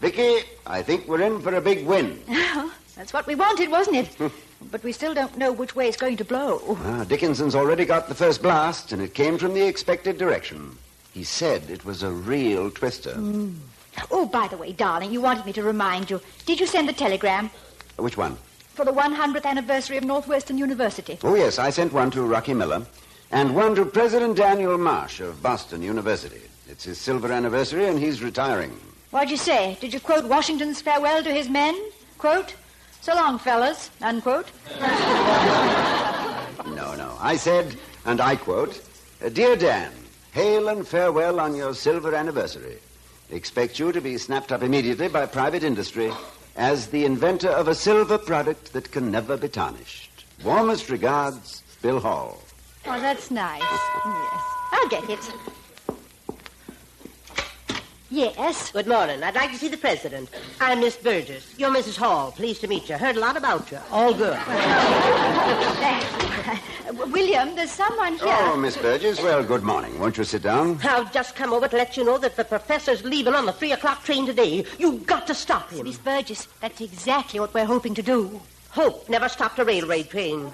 Vicky, 0.00 0.46
I 0.66 0.82
think 0.82 1.08
we're 1.08 1.22
in 1.22 1.40
for 1.40 1.54
a 1.54 1.60
big 1.60 1.86
win. 1.86 2.22
That's 2.96 3.12
what 3.12 3.26
we 3.26 3.34
wanted, 3.34 3.70
wasn't 3.70 3.96
it? 3.96 4.32
but 4.70 4.82
we 4.84 4.92
still 4.92 5.14
don't 5.14 5.36
know 5.36 5.52
which 5.52 5.74
way 5.74 5.88
it's 5.88 5.96
going 5.96 6.16
to 6.16 6.24
blow. 6.24 6.76
Ah, 6.84 7.04
Dickinson's 7.04 7.54
already 7.54 7.84
got 7.84 8.08
the 8.08 8.14
first 8.14 8.42
blast, 8.42 8.92
and 8.92 9.02
it 9.02 9.14
came 9.14 9.38
from 9.38 9.54
the 9.54 9.66
expected 9.66 10.18
direction. 10.18 10.76
He 11.12 11.24
said 11.24 11.68
it 11.68 11.84
was 11.84 12.02
a 12.02 12.10
real 12.10 12.70
twister. 12.70 13.14
Oh, 14.10 14.26
by 14.26 14.48
the 14.48 14.56
way, 14.56 14.72
darling, 14.72 15.12
you 15.12 15.20
wanted 15.20 15.44
me 15.46 15.52
to 15.54 15.62
remind 15.62 16.10
you. 16.10 16.20
Did 16.46 16.60
you 16.60 16.66
send 16.66 16.88
the 16.88 16.92
telegram 16.92 17.50
uh, 17.98 18.02
Which 18.02 18.16
one? 18.16 18.36
for 18.74 18.84
the 18.84 18.92
100th 18.92 19.44
anniversary 19.44 19.98
of 19.98 20.04
Northwestern 20.04 20.56
University? 20.58 21.18
Oh, 21.22 21.34
yes, 21.34 21.58
I 21.58 21.70
sent 21.70 21.92
one 21.92 22.10
to 22.12 22.22
Rocky 22.22 22.54
Miller 22.54 22.86
and 23.30 23.54
one 23.54 23.74
to 23.74 23.84
President 23.84 24.36
Daniel 24.36 24.78
Marsh 24.78 25.20
of 25.20 25.42
Boston 25.42 25.82
University. 25.82 26.40
It's 26.68 26.84
his 26.84 26.98
silver 26.98 27.30
anniversary, 27.32 27.86
and 27.86 27.98
he's 27.98 28.22
retiring. 28.22 28.78
What'd 29.10 29.30
you 29.30 29.36
say? 29.36 29.76
Did 29.80 29.92
you 29.92 30.00
quote 30.00 30.24
Washington's 30.24 30.80
farewell 30.80 31.22
to 31.22 31.30
his 31.32 31.48
men? 31.50 31.78
Quote, 32.16 32.54
so 33.02 33.14
long, 33.14 33.38
fellas, 33.38 33.90
unquote. 34.00 34.46
No, 36.74 36.94
no. 36.94 37.16
I 37.20 37.36
said, 37.36 37.76
and 38.06 38.20
I 38.20 38.36
quote, 38.36 38.80
Dear 39.32 39.56
Dan, 39.56 39.92
hail 40.32 40.68
and 40.68 40.86
farewell 40.86 41.40
on 41.40 41.54
your 41.54 41.74
silver 41.74 42.14
anniversary. 42.14 42.78
Expect 43.32 43.78
you 43.78 43.92
to 43.92 44.00
be 44.02 44.18
snapped 44.18 44.52
up 44.52 44.62
immediately 44.62 45.08
by 45.08 45.24
private 45.24 45.64
industry 45.64 46.12
as 46.54 46.88
the 46.88 47.06
inventor 47.06 47.48
of 47.48 47.66
a 47.66 47.74
silver 47.74 48.18
product 48.18 48.74
that 48.74 48.92
can 48.92 49.10
never 49.10 49.38
be 49.38 49.48
tarnished. 49.48 50.26
Warmest 50.44 50.90
regards, 50.90 51.62
Bill 51.80 51.98
Hall. 51.98 52.42
Oh, 52.84 53.00
that's 53.00 53.30
nice. 53.30 53.62
Yes. 54.04 54.42
I'll 54.72 54.88
get 54.88 55.08
it. 55.08 55.32
Yes. 58.12 58.70
Good 58.70 58.86
morning. 58.86 59.22
I'd 59.22 59.34
like 59.34 59.52
to 59.52 59.56
see 59.56 59.68
the 59.68 59.78
president. 59.78 60.28
I'm 60.60 60.80
Miss 60.80 60.96
Burgess. 60.96 61.54
You're 61.56 61.70
Mrs. 61.70 61.96
Hall. 61.96 62.30
Pleased 62.30 62.60
to 62.60 62.68
meet 62.68 62.90
you. 62.90 62.98
Heard 62.98 63.16
a 63.16 63.20
lot 63.20 63.38
about 63.38 63.72
you. 63.72 63.78
All 63.90 64.12
good. 64.12 64.38
Uh, 66.84 67.06
William, 67.06 67.54
there's 67.54 67.70
someone 67.70 68.14
here. 68.14 68.26
Oh, 68.26 68.56
Miss 68.56 68.76
Burgess, 68.76 69.22
well, 69.22 69.44
good 69.44 69.62
morning. 69.62 69.98
Won't 70.00 70.18
you 70.18 70.24
sit 70.24 70.42
down? 70.42 70.80
I've 70.82 71.12
just 71.12 71.36
come 71.36 71.52
over 71.52 71.68
to 71.68 71.76
let 71.76 71.96
you 71.96 72.04
know 72.04 72.18
that 72.18 72.34
the 72.34 72.44
professor's 72.44 73.04
leaving 73.04 73.34
on 73.34 73.46
the 73.46 73.52
three 73.52 73.70
o'clock 73.70 74.02
train 74.02 74.26
today. 74.26 74.64
You've 74.78 75.06
got 75.06 75.28
to 75.28 75.34
stop 75.34 75.70
him. 75.70 75.86
Miss 75.86 75.96
Burgess, 75.96 76.48
that's 76.60 76.80
exactly 76.80 77.38
what 77.38 77.54
we're 77.54 77.64
hoping 77.64 77.94
to 77.94 78.02
do. 78.02 78.40
Hope 78.70 79.08
never 79.08 79.28
stopped 79.28 79.60
a 79.60 79.64
railway 79.64 80.02
train. 80.02 80.50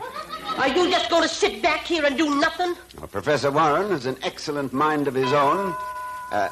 Are 0.58 0.68
you 0.68 0.90
just 0.90 1.08
going 1.08 1.22
to 1.22 1.28
sit 1.28 1.62
back 1.62 1.86
here 1.86 2.04
and 2.04 2.16
do 2.16 2.38
nothing? 2.38 2.74
Well, 2.98 3.08
Professor 3.08 3.50
Warren 3.50 3.88
has 3.90 4.04
an 4.04 4.18
excellent 4.22 4.72
mind 4.74 5.08
of 5.08 5.14
his 5.14 5.32
own. 5.32 5.74
Uh, 6.30 6.50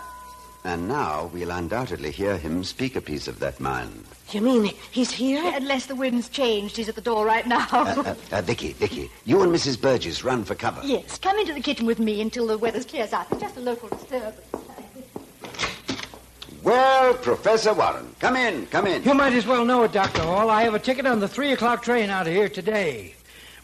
and 0.66 0.88
now 0.88 1.31
we'll 1.33 1.52
undoubtedly 1.52 2.11
hear 2.11 2.37
him 2.37 2.64
speak 2.64 2.96
a 2.96 3.00
piece 3.00 3.29
of 3.29 3.38
that 3.38 3.61
mind. 3.61 4.05
You 4.33 4.40
mean 4.40 4.72
he's 4.90 5.12
here? 5.12 5.40
Unless 5.55 5.87
the 5.87 5.94
wind's 5.94 6.29
changed, 6.29 6.76
he's 6.76 6.88
at 6.88 6.96
the 6.96 7.00
door 7.00 7.24
right 7.24 7.46
now. 7.46 7.66
Uh, 7.70 8.02
uh, 8.05 8.14
uh, 8.33 8.42
Vicky, 8.42 8.72
Vicky, 8.72 9.11
you 9.24 9.42
and 9.42 9.52
Mrs. 9.52 9.81
Burgess 9.81 10.24
run 10.24 10.44
for 10.44 10.57
cover. 10.57 10.81
yes, 10.85 11.18
come 11.18 11.38
into 11.38 11.55
the 11.55 11.61
kitchen 11.61 11.87
with 11.87 12.00
me 12.00 12.20
until 12.20 12.48
the 12.48 12.59
weather 12.59 12.83
clears 12.83 13.12
up. 13.12 13.31
It's 13.31 13.40
just 13.40 13.57
a 13.57 13.61
local 13.61 13.88
disturbance. 13.88 14.40
Well, 16.62 17.14
Professor 17.14 17.72
Warren, 17.74 18.16
come 18.18 18.35
in, 18.35 18.66
come 18.66 18.88
in. 18.88 19.05
You 19.05 19.14
might 19.14 19.35
as 19.35 19.46
well 19.46 19.64
know 19.64 19.85
it, 19.85 19.92
Dr. 19.92 20.22
Hall. 20.22 20.50
I 20.50 20.64
have 20.64 20.74
a 20.74 20.81
ticket 20.81 21.07
on 21.07 21.20
the 21.20 21.29
three 21.29 21.52
o'clock 21.52 21.85
train 21.85 22.11
out 22.11 22.26
of 22.26 22.33
here 22.33 22.48
today. 22.48 23.14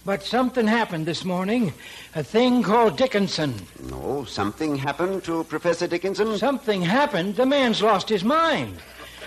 But 0.04 0.22
something 0.24 0.66
happened 0.66 1.06
this 1.06 1.24
morning. 1.24 1.72
A 2.16 2.24
thing 2.24 2.62
called 2.64 2.96
Dickinson. 2.96 3.54
No, 3.88 4.24
something 4.24 4.74
happened 4.76 5.22
to 5.24 5.44
Professor 5.44 5.86
Dickinson? 5.86 6.36
Something 6.38 6.82
happened. 6.82 7.36
The 7.36 7.46
man's 7.46 7.80
lost 7.82 8.08
his 8.08 8.24
mind. 8.24 8.78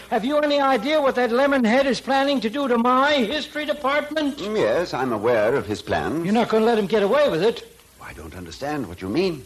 Have 0.09 0.25
you 0.25 0.37
any 0.37 0.59
idea 0.59 1.01
what 1.01 1.15
that 1.15 1.29
lemonhead 1.31 1.85
is 1.85 2.01
planning 2.01 2.41
to 2.41 2.49
do 2.49 2.67
to 2.67 2.77
my 2.77 3.13
history 3.13 3.65
department? 3.65 4.37
Mm, 4.37 4.57
Yes, 4.57 4.93
I'm 4.93 5.13
aware 5.13 5.55
of 5.55 5.65
his 5.65 5.81
plans. 5.81 6.25
You're 6.25 6.33
not 6.33 6.49
going 6.49 6.61
to 6.61 6.67
let 6.67 6.77
him 6.77 6.87
get 6.87 7.03
away 7.03 7.29
with 7.29 7.41
it. 7.41 7.65
I 8.01 8.13
don't 8.13 8.35
understand 8.35 8.85
what 8.87 9.01
you 9.01 9.09
mean. 9.09 9.43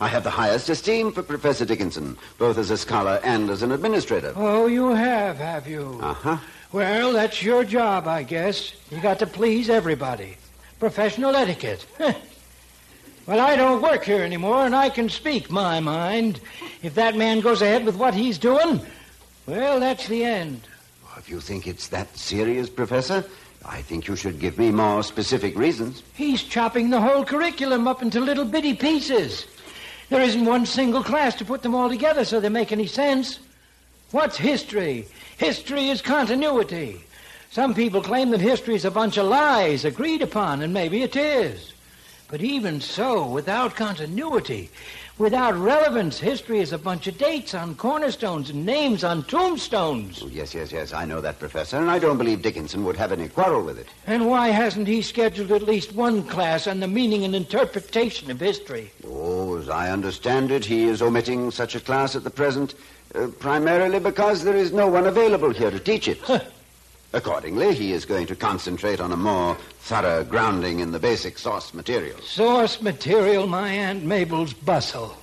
I 0.00 0.06
have 0.06 0.22
the 0.22 0.30
highest 0.30 0.68
esteem 0.68 1.10
for 1.12 1.24
Professor 1.24 1.64
Dickinson, 1.64 2.16
both 2.38 2.56
as 2.56 2.70
a 2.70 2.78
scholar 2.78 3.20
and 3.24 3.50
as 3.50 3.62
an 3.62 3.72
administrator. 3.72 4.32
Oh, 4.36 4.66
you 4.66 4.90
have, 4.90 5.36
have 5.38 5.66
you? 5.66 5.98
Uh-huh. 6.00 6.38
Well, 6.70 7.12
that's 7.12 7.42
your 7.42 7.64
job, 7.64 8.06
I 8.06 8.22
guess. 8.22 8.72
You 8.92 9.00
got 9.00 9.18
to 9.18 9.26
please 9.26 9.68
everybody. 9.68 10.36
Professional 10.78 11.34
etiquette. 11.34 11.84
well, 11.98 13.40
I 13.40 13.56
don't 13.56 13.82
work 13.82 14.04
here 14.04 14.22
anymore, 14.22 14.64
and 14.64 14.76
I 14.76 14.88
can 14.88 15.08
speak 15.08 15.50
my 15.50 15.80
mind. 15.80 16.40
If 16.82 16.94
that 16.94 17.16
man 17.16 17.40
goes 17.40 17.62
ahead 17.62 17.84
with 17.84 17.96
what 17.96 18.14
he's 18.14 18.38
doing, 18.38 18.80
well, 19.46 19.80
that's 19.80 20.06
the 20.06 20.24
end. 20.24 20.60
If 21.16 21.28
you 21.28 21.40
think 21.40 21.66
it's 21.66 21.88
that 21.88 22.16
serious, 22.16 22.70
Professor, 22.70 23.24
I 23.64 23.82
think 23.82 24.06
you 24.06 24.14
should 24.14 24.38
give 24.38 24.56
me 24.56 24.70
more 24.70 25.02
specific 25.02 25.58
reasons. 25.58 26.02
He's 26.14 26.44
chopping 26.44 26.90
the 26.90 27.00
whole 27.00 27.24
curriculum 27.24 27.88
up 27.88 28.00
into 28.00 28.20
little 28.20 28.44
bitty 28.44 28.74
pieces. 28.74 29.46
There 30.10 30.22
isn't 30.22 30.44
one 30.44 30.64
single 30.64 31.02
class 31.02 31.34
to 31.36 31.44
put 31.44 31.62
them 31.62 31.74
all 31.74 31.88
together 31.88 32.24
so 32.24 32.40
they 32.40 32.48
make 32.48 32.72
any 32.72 32.86
sense. 32.86 33.40
What's 34.10 34.38
history? 34.38 35.06
History 35.36 35.90
is 35.90 36.00
continuity. 36.00 37.00
Some 37.50 37.74
people 37.74 38.02
claim 38.02 38.30
that 38.30 38.40
history 38.40 38.74
is 38.74 38.84
a 38.84 38.90
bunch 38.90 39.16
of 39.16 39.26
lies 39.26 39.84
agreed 39.84 40.20
upon, 40.20 40.60
and 40.60 40.72
maybe 40.72 41.02
it 41.02 41.16
is. 41.16 41.72
But 42.30 42.42
even 42.42 42.82
so, 42.82 43.26
without 43.26 43.74
continuity, 43.74 44.68
without 45.16 45.54
relevance, 45.56 46.18
history 46.18 46.60
is 46.60 46.74
a 46.74 46.78
bunch 46.78 47.06
of 47.06 47.16
dates 47.16 47.54
on 47.54 47.74
cornerstones 47.74 48.50
and 48.50 48.66
names 48.66 49.02
on 49.02 49.24
tombstones. 49.24 50.22
Oh, 50.22 50.26
yes, 50.26 50.52
yes, 50.52 50.70
yes, 50.70 50.92
I 50.92 51.06
know 51.06 51.22
that, 51.22 51.38
Professor, 51.38 51.78
and 51.78 51.90
I 51.90 51.98
don't 51.98 52.18
believe 52.18 52.42
Dickinson 52.42 52.84
would 52.84 52.98
have 52.98 53.12
any 53.12 53.30
quarrel 53.30 53.62
with 53.62 53.78
it. 53.78 53.86
And 54.06 54.26
why 54.26 54.48
hasn't 54.48 54.86
he 54.86 55.00
scheduled 55.00 55.50
at 55.50 55.62
least 55.62 55.94
one 55.94 56.24
class 56.24 56.66
on 56.66 56.80
the 56.80 56.86
meaning 56.86 57.24
and 57.24 57.34
interpretation 57.34 58.30
of 58.30 58.40
history? 58.40 58.90
Oh, 59.06 59.56
as 59.56 59.70
I 59.70 59.90
understand 59.90 60.50
it, 60.50 60.66
he 60.66 60.84
is 60.84 61.00
omitting 61.00 61.50
such 61.50 61.74
a 61.74 61.80
class 61.80 62.14
at 62.14 62.24
the 62.24 62.30
present, 62.30 62.74
uh, 63.14 63.28
primarily 63.38 64.00
because 64.00 64.44
there 64.44 64.56
is 64.56 64.70
no 64.70 64.86
one 64.86 65.06
available 65.06 65.50
here 65.50 65.70
to 65.70 65.80
teach 65.80 66.08
it. 66.08 66.20
Accordingly, 67.12 67.74
he 67.74 67.92
is 67.92 68.04
going 68.04 68.26
to 68.26 68.36
concentrate 68.36 69.00
on 69.00 69.12
a 69.12 69.16
more 69.16 69.56
thorough 69.80 70.24
grounding 70.24 70.80
in 70.80 70.92
the 70.92 70.98
basic 70.98 71.38
source 71.38 71.72
material. 71.72 72.18
Source 72.20 72.82
material, 72.82 73.46
my 73.46 73.70
Aunt 73.70 74.04
Mabel's 74.04 74.52
bustle. 74.52 75.16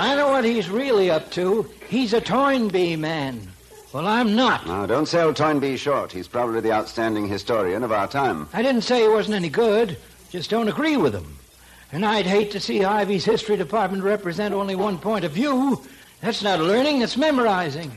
I 0.00 0.14
know 0.16 0.28
what 0.28 0.44
he's 0.44 0.70
really 0.70 1.10
up 1.10 1.32
to. 1.32 1.68
He's 1.88 2.12
a 2.12 2.20
Toynbee 2.20 2.94
man. 2.96 3.48
Well, 3.92 4.06
I'm 4.06 4.36
not. 4.36 4.64
Now, 4.66 4.86
don't 4.86 5.08
sell 5.08 5.34
Toynbee 5.34 5.76
short. 5.76 6.12
He's 6.12 6.28
probably 6.28 6.60
the 6.60 6.70
outstanding 6.72 7.26
historian 7.26 7.82
of 7.82 7.90
our 7.90 8.06
time. 8.06 8.48
I 8.52 8.62
didn't 8.62 8.82
say 8.82 9.02
he 9.02 9.08
wasn't 9.08 9.34
any 9.36 9.48
good. 9.48 9.96
Just 10.30 10.50
don't 10.50 10.68
agree 10.68 10.96
with 10.96 11.14
him. 11.14 11.36
And 11.90 12.06
I'd 12.06 12.26
hate 12.26 12.52
to 12.52 12.60
see 12.60 12.84
Ivy's 12.84 13.24
history 13.24 13.56
department 13.56 14.04
represent 14.04 14.54
only 14.54 14.76
one 14.76 14.98
point 14.98 15.24
of 15.24 15.32
view. 15.32 15.82
That's 16.20 16.42
not 16.42 16.60
learning, 16.60 17.00
that's 17.00 17.16
memorizing. 17.16 17.90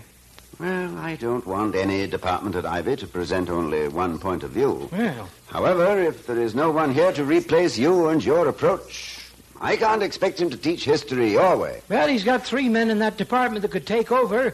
Well, 0.61 0.95
I 0.99 1.15
don't 1.15 1.47
want 1.47 1.73
any 1.75 2.05
department 2.05 2.55
at 2.55 2.67
Ivy 2.67 2.95
to 2.97 3.07
present 3.07 3.49
only 3.49 3.87
one 3.87 4.19
point 4.19 4.43
of 4.43 4.51
view. 4.51 4.87
Well, 4.91 5.27
However, 5.47 5.99
if 5.99 6.27
there 6.27 6.39
is 6.39 6.53
no 6.53 6.69
one 6.69 6.93
here 6.93 7.11
to 7.13 7.23
replace 7.23 7.79
you 7.79 8.09
and 8.09 8.23
your 8.23 8.47
approach, 8.47 9.17
I 9.59 9.75
can't 9.75 10.03
expect 10.03 10.39
him 10.39 10.51
to 10.51 10.57
teach 10.57 10.85
history 10.85 11.31
your 11.31 11.57
way. 11.57 11.81
well, 11.89 12.07
he's 12.07 12.23
got 12.23 12.43
three 12.45 12.69
men 12.69 12.91
in 12.91 12.99
that 12.99 13.17
department 13.17 13.63
that 13.63 13.71
could 13.71 13.87
take 13.87 14.11
over. 14.11 14.53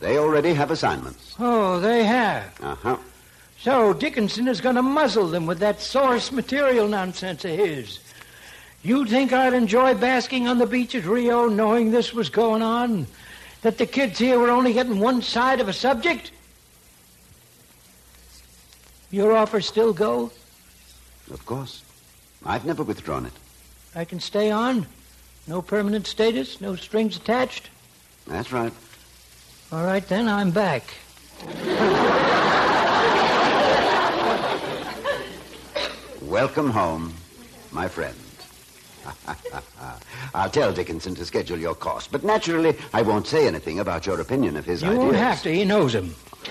They 0.00 0.18
already 0.18 0.52
have 0.52 0.70
assignments. 0.70 1.34
Oh, 1.38 1.80
they 1.80 2.04
have. 2.04 2.52
Uh-huh. 2.62 2.98
So 3.58 3.94
Dickinson 3.94 4.48
is 4.48 4.60
going 4.60 4.76
to 4.76 4.82
muzzle 4.82 5.28
them 5.28 5.46
with 5.46 5.60
that 5.60 5.80
source 5.80 6.30
material 6.30 6.88
nonsense 6.88 7.44
of 7.46 7.52
his. 7.52 8.00
You 8.82 9.06
think 9.06 9.32
I'd 9.32 9.54
enjoy 9.54 9.94
basking 9.94 10.46
on 10.46 10.58
the 10.58 10.66
beach 10.66 10.94
at 10.94 11.06
Rio 11.06 11.48
knowing 11.48 11.90
this 11.90 12.12
was 12.12 12.28
going 12.28 12.60
on? 12.60 13.06
That 13.62 13.78
the 13.78 13.86
kids 13.86 14.18
here 14.18 14.38
were 14.38 14.50
only 14.50 14.72
getting 14.72 14.98
one 14.98 15.22
side 15.22 15.60
of 15.60 15.68
a 15.68 15.72
subject? 15.72 16.32
Your 19.10 19.36
offer 19.36 19.60
still 19.60 19.92
go? 19.92 20.32
Of 21.30 21.44
course. 21.46 21.82
I've 22.44 22.64
never 22.64 22.82
withdrawn 22.82 23.26
it. 23.26 23.32
I 23.94 24.04
can 24.04 24.18
stay 24.18 24.50
on? 24.50 24.86
No 25.46 25.62
permanent 25.62 26.06
status? 26.06 26.60
No 26.60 26.76
strings 26.76 27.16
attached? 27.16 27.70
That's 28.26 28.52
right. 28.52 28.72
All 29.70 29.84
right, 29.84 30.06
then, 30.08 30.28
I'm 30.28 30.50
back. 30.50 30.82
Welcome 36.22 36.70
home, 36.70 37.14
my 37.70 37.88
friend. 37.88 38.16
I'll 40.34 40.50
tell 40.50 40.72
Dickinson 40.72 41.14
to 41.16 41.24
schedule 41.24 41.58
your 41.58 41.74
course, 41.74 42.06
but 42.06 42.24
naturally, 42.24 42.76
I 42.92 43.02
won't 43.02 43.26
say 43.26 43.46
anything 43.46 43.80
about 43.80 44.06
your 44.06 44.20
opinion 44.20 44.56
of 44.56 44.64
his 44.64 44.82
You 44.82 44.88
ideas. 44.88 45.04
won't 45.04 45.16
have 45.16 45.42
to. 45.42 45.54
He 45.54 45.64
knows 45.64 45.94
him. 45.94 46.14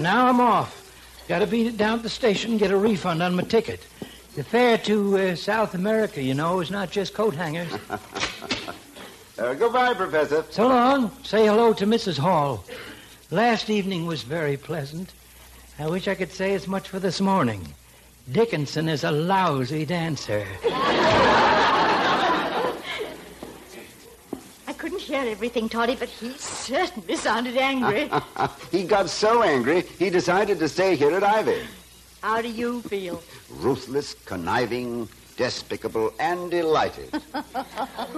now 0.00 0.26
I'm 0.28 0.40
off. 0.40 0.82
Got 1.28 1.40
to 1.40 1.46
beat 1.46 1.66
it 1.66 1.76
down 1.76 1.98
at 1.98 2.02
the 2.02 2.08
station, 2.08 2.52
and 2.52 2.60
get 2.60 2.70
a 2.70 2.76
refund 2.76 3.22
on 3.22 3.34
my 3.34 3.42
ticket. 3.42 3.86
The 4.34 4.44
fare 4.44 4.78
to 4.78 5.16
uh, 5.18 5.34
South 5.34 5.74
America, 5.74 6.22
you 6.22 6.34
know, 6.34 6.60
is 6.60 6.70
not 6.70 6.90
just 6.90 7.14
coat 7.14 7.34
hangers. 7.34 7.72
Uh, 9.38 9.52
goodbye, 9.52 9.92
Professor. 9.92 10.42
So 10.48 10.66
long. 10.66 11.10
Say 11.22 11.44
hello 11.44 11.74
to 11.74 11.84
Mrs. 11.84 12.16
Hall. 12.16 12.64
Last 13.30 13.68
evening 13.68 14.06
was 14.06 14.22
very 14.22 14.56
pleasant. 14.56 15.12
I 15.78 15.86
wish 15.88 16.08
I 16.08 16.14
could 16.14 16.32
say 16.32 16.54
as 16.54 16.66
much 16.66 16.88
for 16.88 16.98
this 16.98 17.20
morning. 17.20 17.74
Dickinson 18.32 18.88
is 18.88 19.04
a 19.04 19.10
lousy 19.10 19.84
dancer. 19.86 20.44
I 24.66 24.72
couldn't 24.76 25.00
hear 25.00 25.22
everything, 25.22 25.68
Toddy, 25.68 25.94
but 25.94 26.08
he 26.08 26.32
certainly 26.32 27.14
sounded 27.14 27.56
angry. 27.56 28.10
he 28.72 28.82
got 28.82 29.08
so 29.08 29.42
angry, 29.42 29.82
he 29.82 30.10
decided 30.10 30.58
to 30.58 30.68
stay 30.68 30.96
here 30.96 31.12
at 31.12 31.22
Ivy. 31.22 31.66
How 32.20 32.42
do 32.42 32.48
you 32.48 32.82
feel? 32.82 33.22
Ruthless, 33.48 34.14
conniving, 34.24 35.08
despicable, 35.36 36.12
and 36.18 36.50
delighted. 36.50 37.10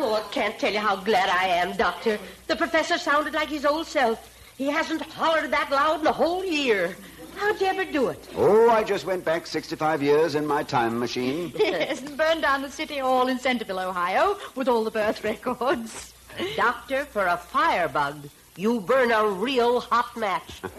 Oh, 0.01 0.15
I 0.15 0.33
can't 0.33 0.59
tell 0.59 0.73
you 0.73 0.79
how 0.79 0.97
glad 0.97 1.29
I 1.29 1.47
am, 1.49 1.77
Doctor. 1.77 2.19
The 2.47 2.55
professor 2.55 2.99
sounded 2.99 3.35
like 3.35 3.49
his 3.49 3.65
old 3.65 3.87
self. 3.87 4.35
He 4.57 4.67
hasn't 4.67 5.03
hollered 5.03 5.51
that 5.51 5.71
loud 5.71 6.01
in 6.01 6.07
a 6.07 6.13
whole 6.13 6.45
year. 6.45 6.97
How'd 7.39 7.61
you 7.61 7.67
ever 7.69 7.85
do 7.85 8.09
it? 8.09 8.29
oh, 8.37 8.69
I 8.71 8.83
just 8.83 9.07
went 9.07 9.25
back 9.25 9.47
65 9.47 10.03
years 10.03 10.35
in 10.35 10.45
my 10.47 10.63
time 10.63 10.99
machine. 10.99 11.53
yes, 11.59 12.01
and 12.01 12.17
burned 12.17 12.43
down 12.43 12.63
the 12.63 12.71
city 12.71 12.99
hall 12.99 13.29
in 13.29 13.39
Centerville, 13.39 13.79
Ohio, 13.79 14.37
with 14.57 14.69
all 14.69 14.83
the 14.83 14.91
birth 14.91 15.23
records. 15.23 16.13
Doctor, 16.57 17.05
for 17.05 17.27
a 17.27 17.37
firebug, 17.37 18.29
you 18.57 18.81
burn 18.81 19.13
a 19.13 19.27
real 19.27 19.81
hot 19.81 20.17
match. 20.17 20.61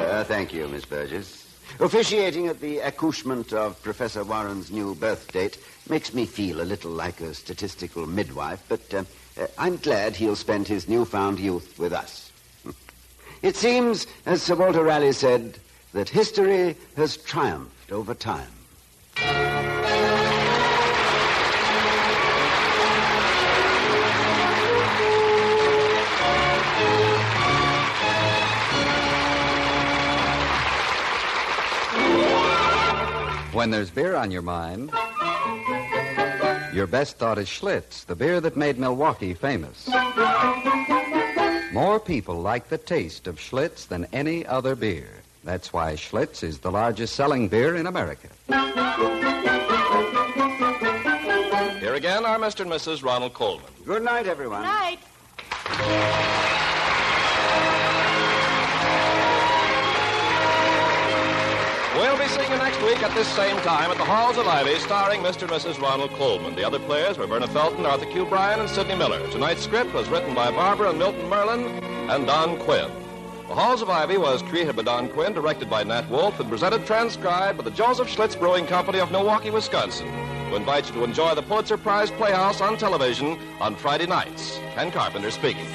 Uh, 0.00 0.24
thank 0.24 0.52
you, 0.52 0.66
Miss 0.66 0.84
Burgess. 0.84 1.46
Officiating 1.78 2.48
at 2.48 2.60
the 2.60 2.78
accouchement 2.78 3.52
of 3.52 3.80
Professor 3.82 4.24
Warren's 4.24 4.70
new 4.72 4.94
birth 4.94 5.30
date 5.30 5.56
makes 5.88 6.12
me 6.12 6.26
feel 6.26 6.60
a 6.60 6.64
little 6.64 6.90
like 6.90 7.20
a 7.20 7.32
statistical 7.32 8.06
midwife, 8.06 8.62
but 8.68 8.92
uh, 8.92 9.04
uh, 9.40 9.46
I'm 9.56 9.76
glad 9.76 10.16
he'll 10.16 10.36
spend 10.36 10.66
his 10.66 10.88
newfound 10.88 11.38
youth 11.38 11.78
with 11.78 11.92
us. 11.92 12.29
It 13.42 13.56
seems, 13.56 14.06
as 14.26 14.42
Sir 14.42 14.54
Walter 14.54 14.84
Raleigh 14.84 15.12
said, 15.12 15.58
that 15.94 16.10
history 16.10 16.76
has 16.96 17.16
triumphed 17.16 17.90
over 17.90 18.12
time. 18.12 18.48
When 33.52 33.70
there's 33.70 33.90
beer 33.90 34.16
on 34.16 34.30
your 34.30 34.42
mind, 34.42 34.92
your 36.74 36.86
best 36.86 37.18
thought 37.18 37.38
is 37.38 37.48
Schlitz, 37.48 38.04
the 38.04 38.14
beer 38.14 38.40
that 38.40 38.56
made 38.56 38.78
Milwaukee 38.78 39.34
famous. 39.34 39.88
More 42.10 42.16
people 42.16 42.40
like 42.40 42.68
the 42.68 42.76
taste 42.76 43.28
of 43.28 43.36
Schlitz 43.36 43.86
than 43.86 44.04
any 44.12 44.44
other 44.44 44.74
beer. 44.74 45.22
That's 45.44 45.72
why 45.72 45.94
Schlitz 45.94 46.42
is 46.42 46.58
the 46.58 46.72
largest 46.72 47.14
selling 47.14 47.46
beer 47.46 47.76
in 47.76 47.86
America. 47.86 48.26
Here 51.78 51.94
again 51.94 52.24
are 52.24 52.36
Mr. 52.36 52.62
and 52.62 52.70
Mrs. 52.72 53.04
Ronald 53.04 53.34
Colman. 53.34 53.70
Good 53.86 54.02
night, 54.02 54.26
everyone. 54.26 54.62
Night. 54.62 54.98
We'll 61.94 62.18
be 62.18 62.26
seeing 62.26 62.50
you 62.50 62.58
next 62.58 62.82
week 62.82 63.00
at 63.04 63.14
this 63.14 63.28
same 63.28 63.56
time 63.58 63.92
at 63.92 63.98
the 63.98 64.04
Halls 64.04 64.36
of 64.36 64.48
Ivy, 64.48 64.80
starring 64.80 65.20
Mr. 65.20 65.42
and 65.42 65.52
Mrs. 65.52 65.80
Ronald 65.80 66.10
Colman. 66.14 66.56
The 66.56 66.64
other 66.66 66.80
players 66.80 67.18
were 67.18 67.28
Verna 67.28 67.46
Felton, 67.46 67.86
Arthur 67.86 68.06
Q. 68.06 68.24
Bryan, 68.24 68.58
and 68.58 68.68
Sidney 68.68 68.96
Miller. 68.96 69.24
Tonight's 69.30 69.62
script 69.62 69.94
was 69.94 70.08
written 70.08 70.34
by 70.34 70.50
Barbara 70.50 70.90
and 70.90 70.98
Milton 70.98 71.28
Merlin 71.28 71.89
and 72.10 72.26
Don 72.26 72.58
Quinn. 72.58 72.90
The 73.46 73.54
Halls 73.54 73.82
of 73.82 73.88
Ivy 73.88 74.18
was 74.18 74.42
created 74.42 74.74
by 74.74 74.82
Don 74.82 75.08
Quinn, 75.08 75.32
directed 75.32 75.70
by 75.70 75.84
Nat 75.84 76.10
Wolff, 76.10 76.40
and 76.40 76.48
presented 76.48 76.84
transcribed 76.84 77.58
by 77.58 77.64
the 77.64 77.70
Joseph 77.70 78.08
Schlitz 78.08 78.38
Brewing 78.38 78.66
Company 78.66 78.98
of 78.98 79.12
Milwaukee, 79.12 79.50
Wisconsin, 79.50 80.08
who 80.48 80.56
invite 80.56 80.88
you 80.88 80.94
to 80.94 81.04
enjoy 81.04 81.36
the 81.36 81.42
Pulitzer 81.42 81.76
Prize 81.76 82.10
Playhouse 82.10 82.60
on 82.60 82.76
television 82.76 83.38
on 83.60 83.76
Friday 83.76 84.06
nights. 84.06 84.58
Ken 84.74 84.90
Carpenter 84.90 85.30
speaking. 85.30 85.66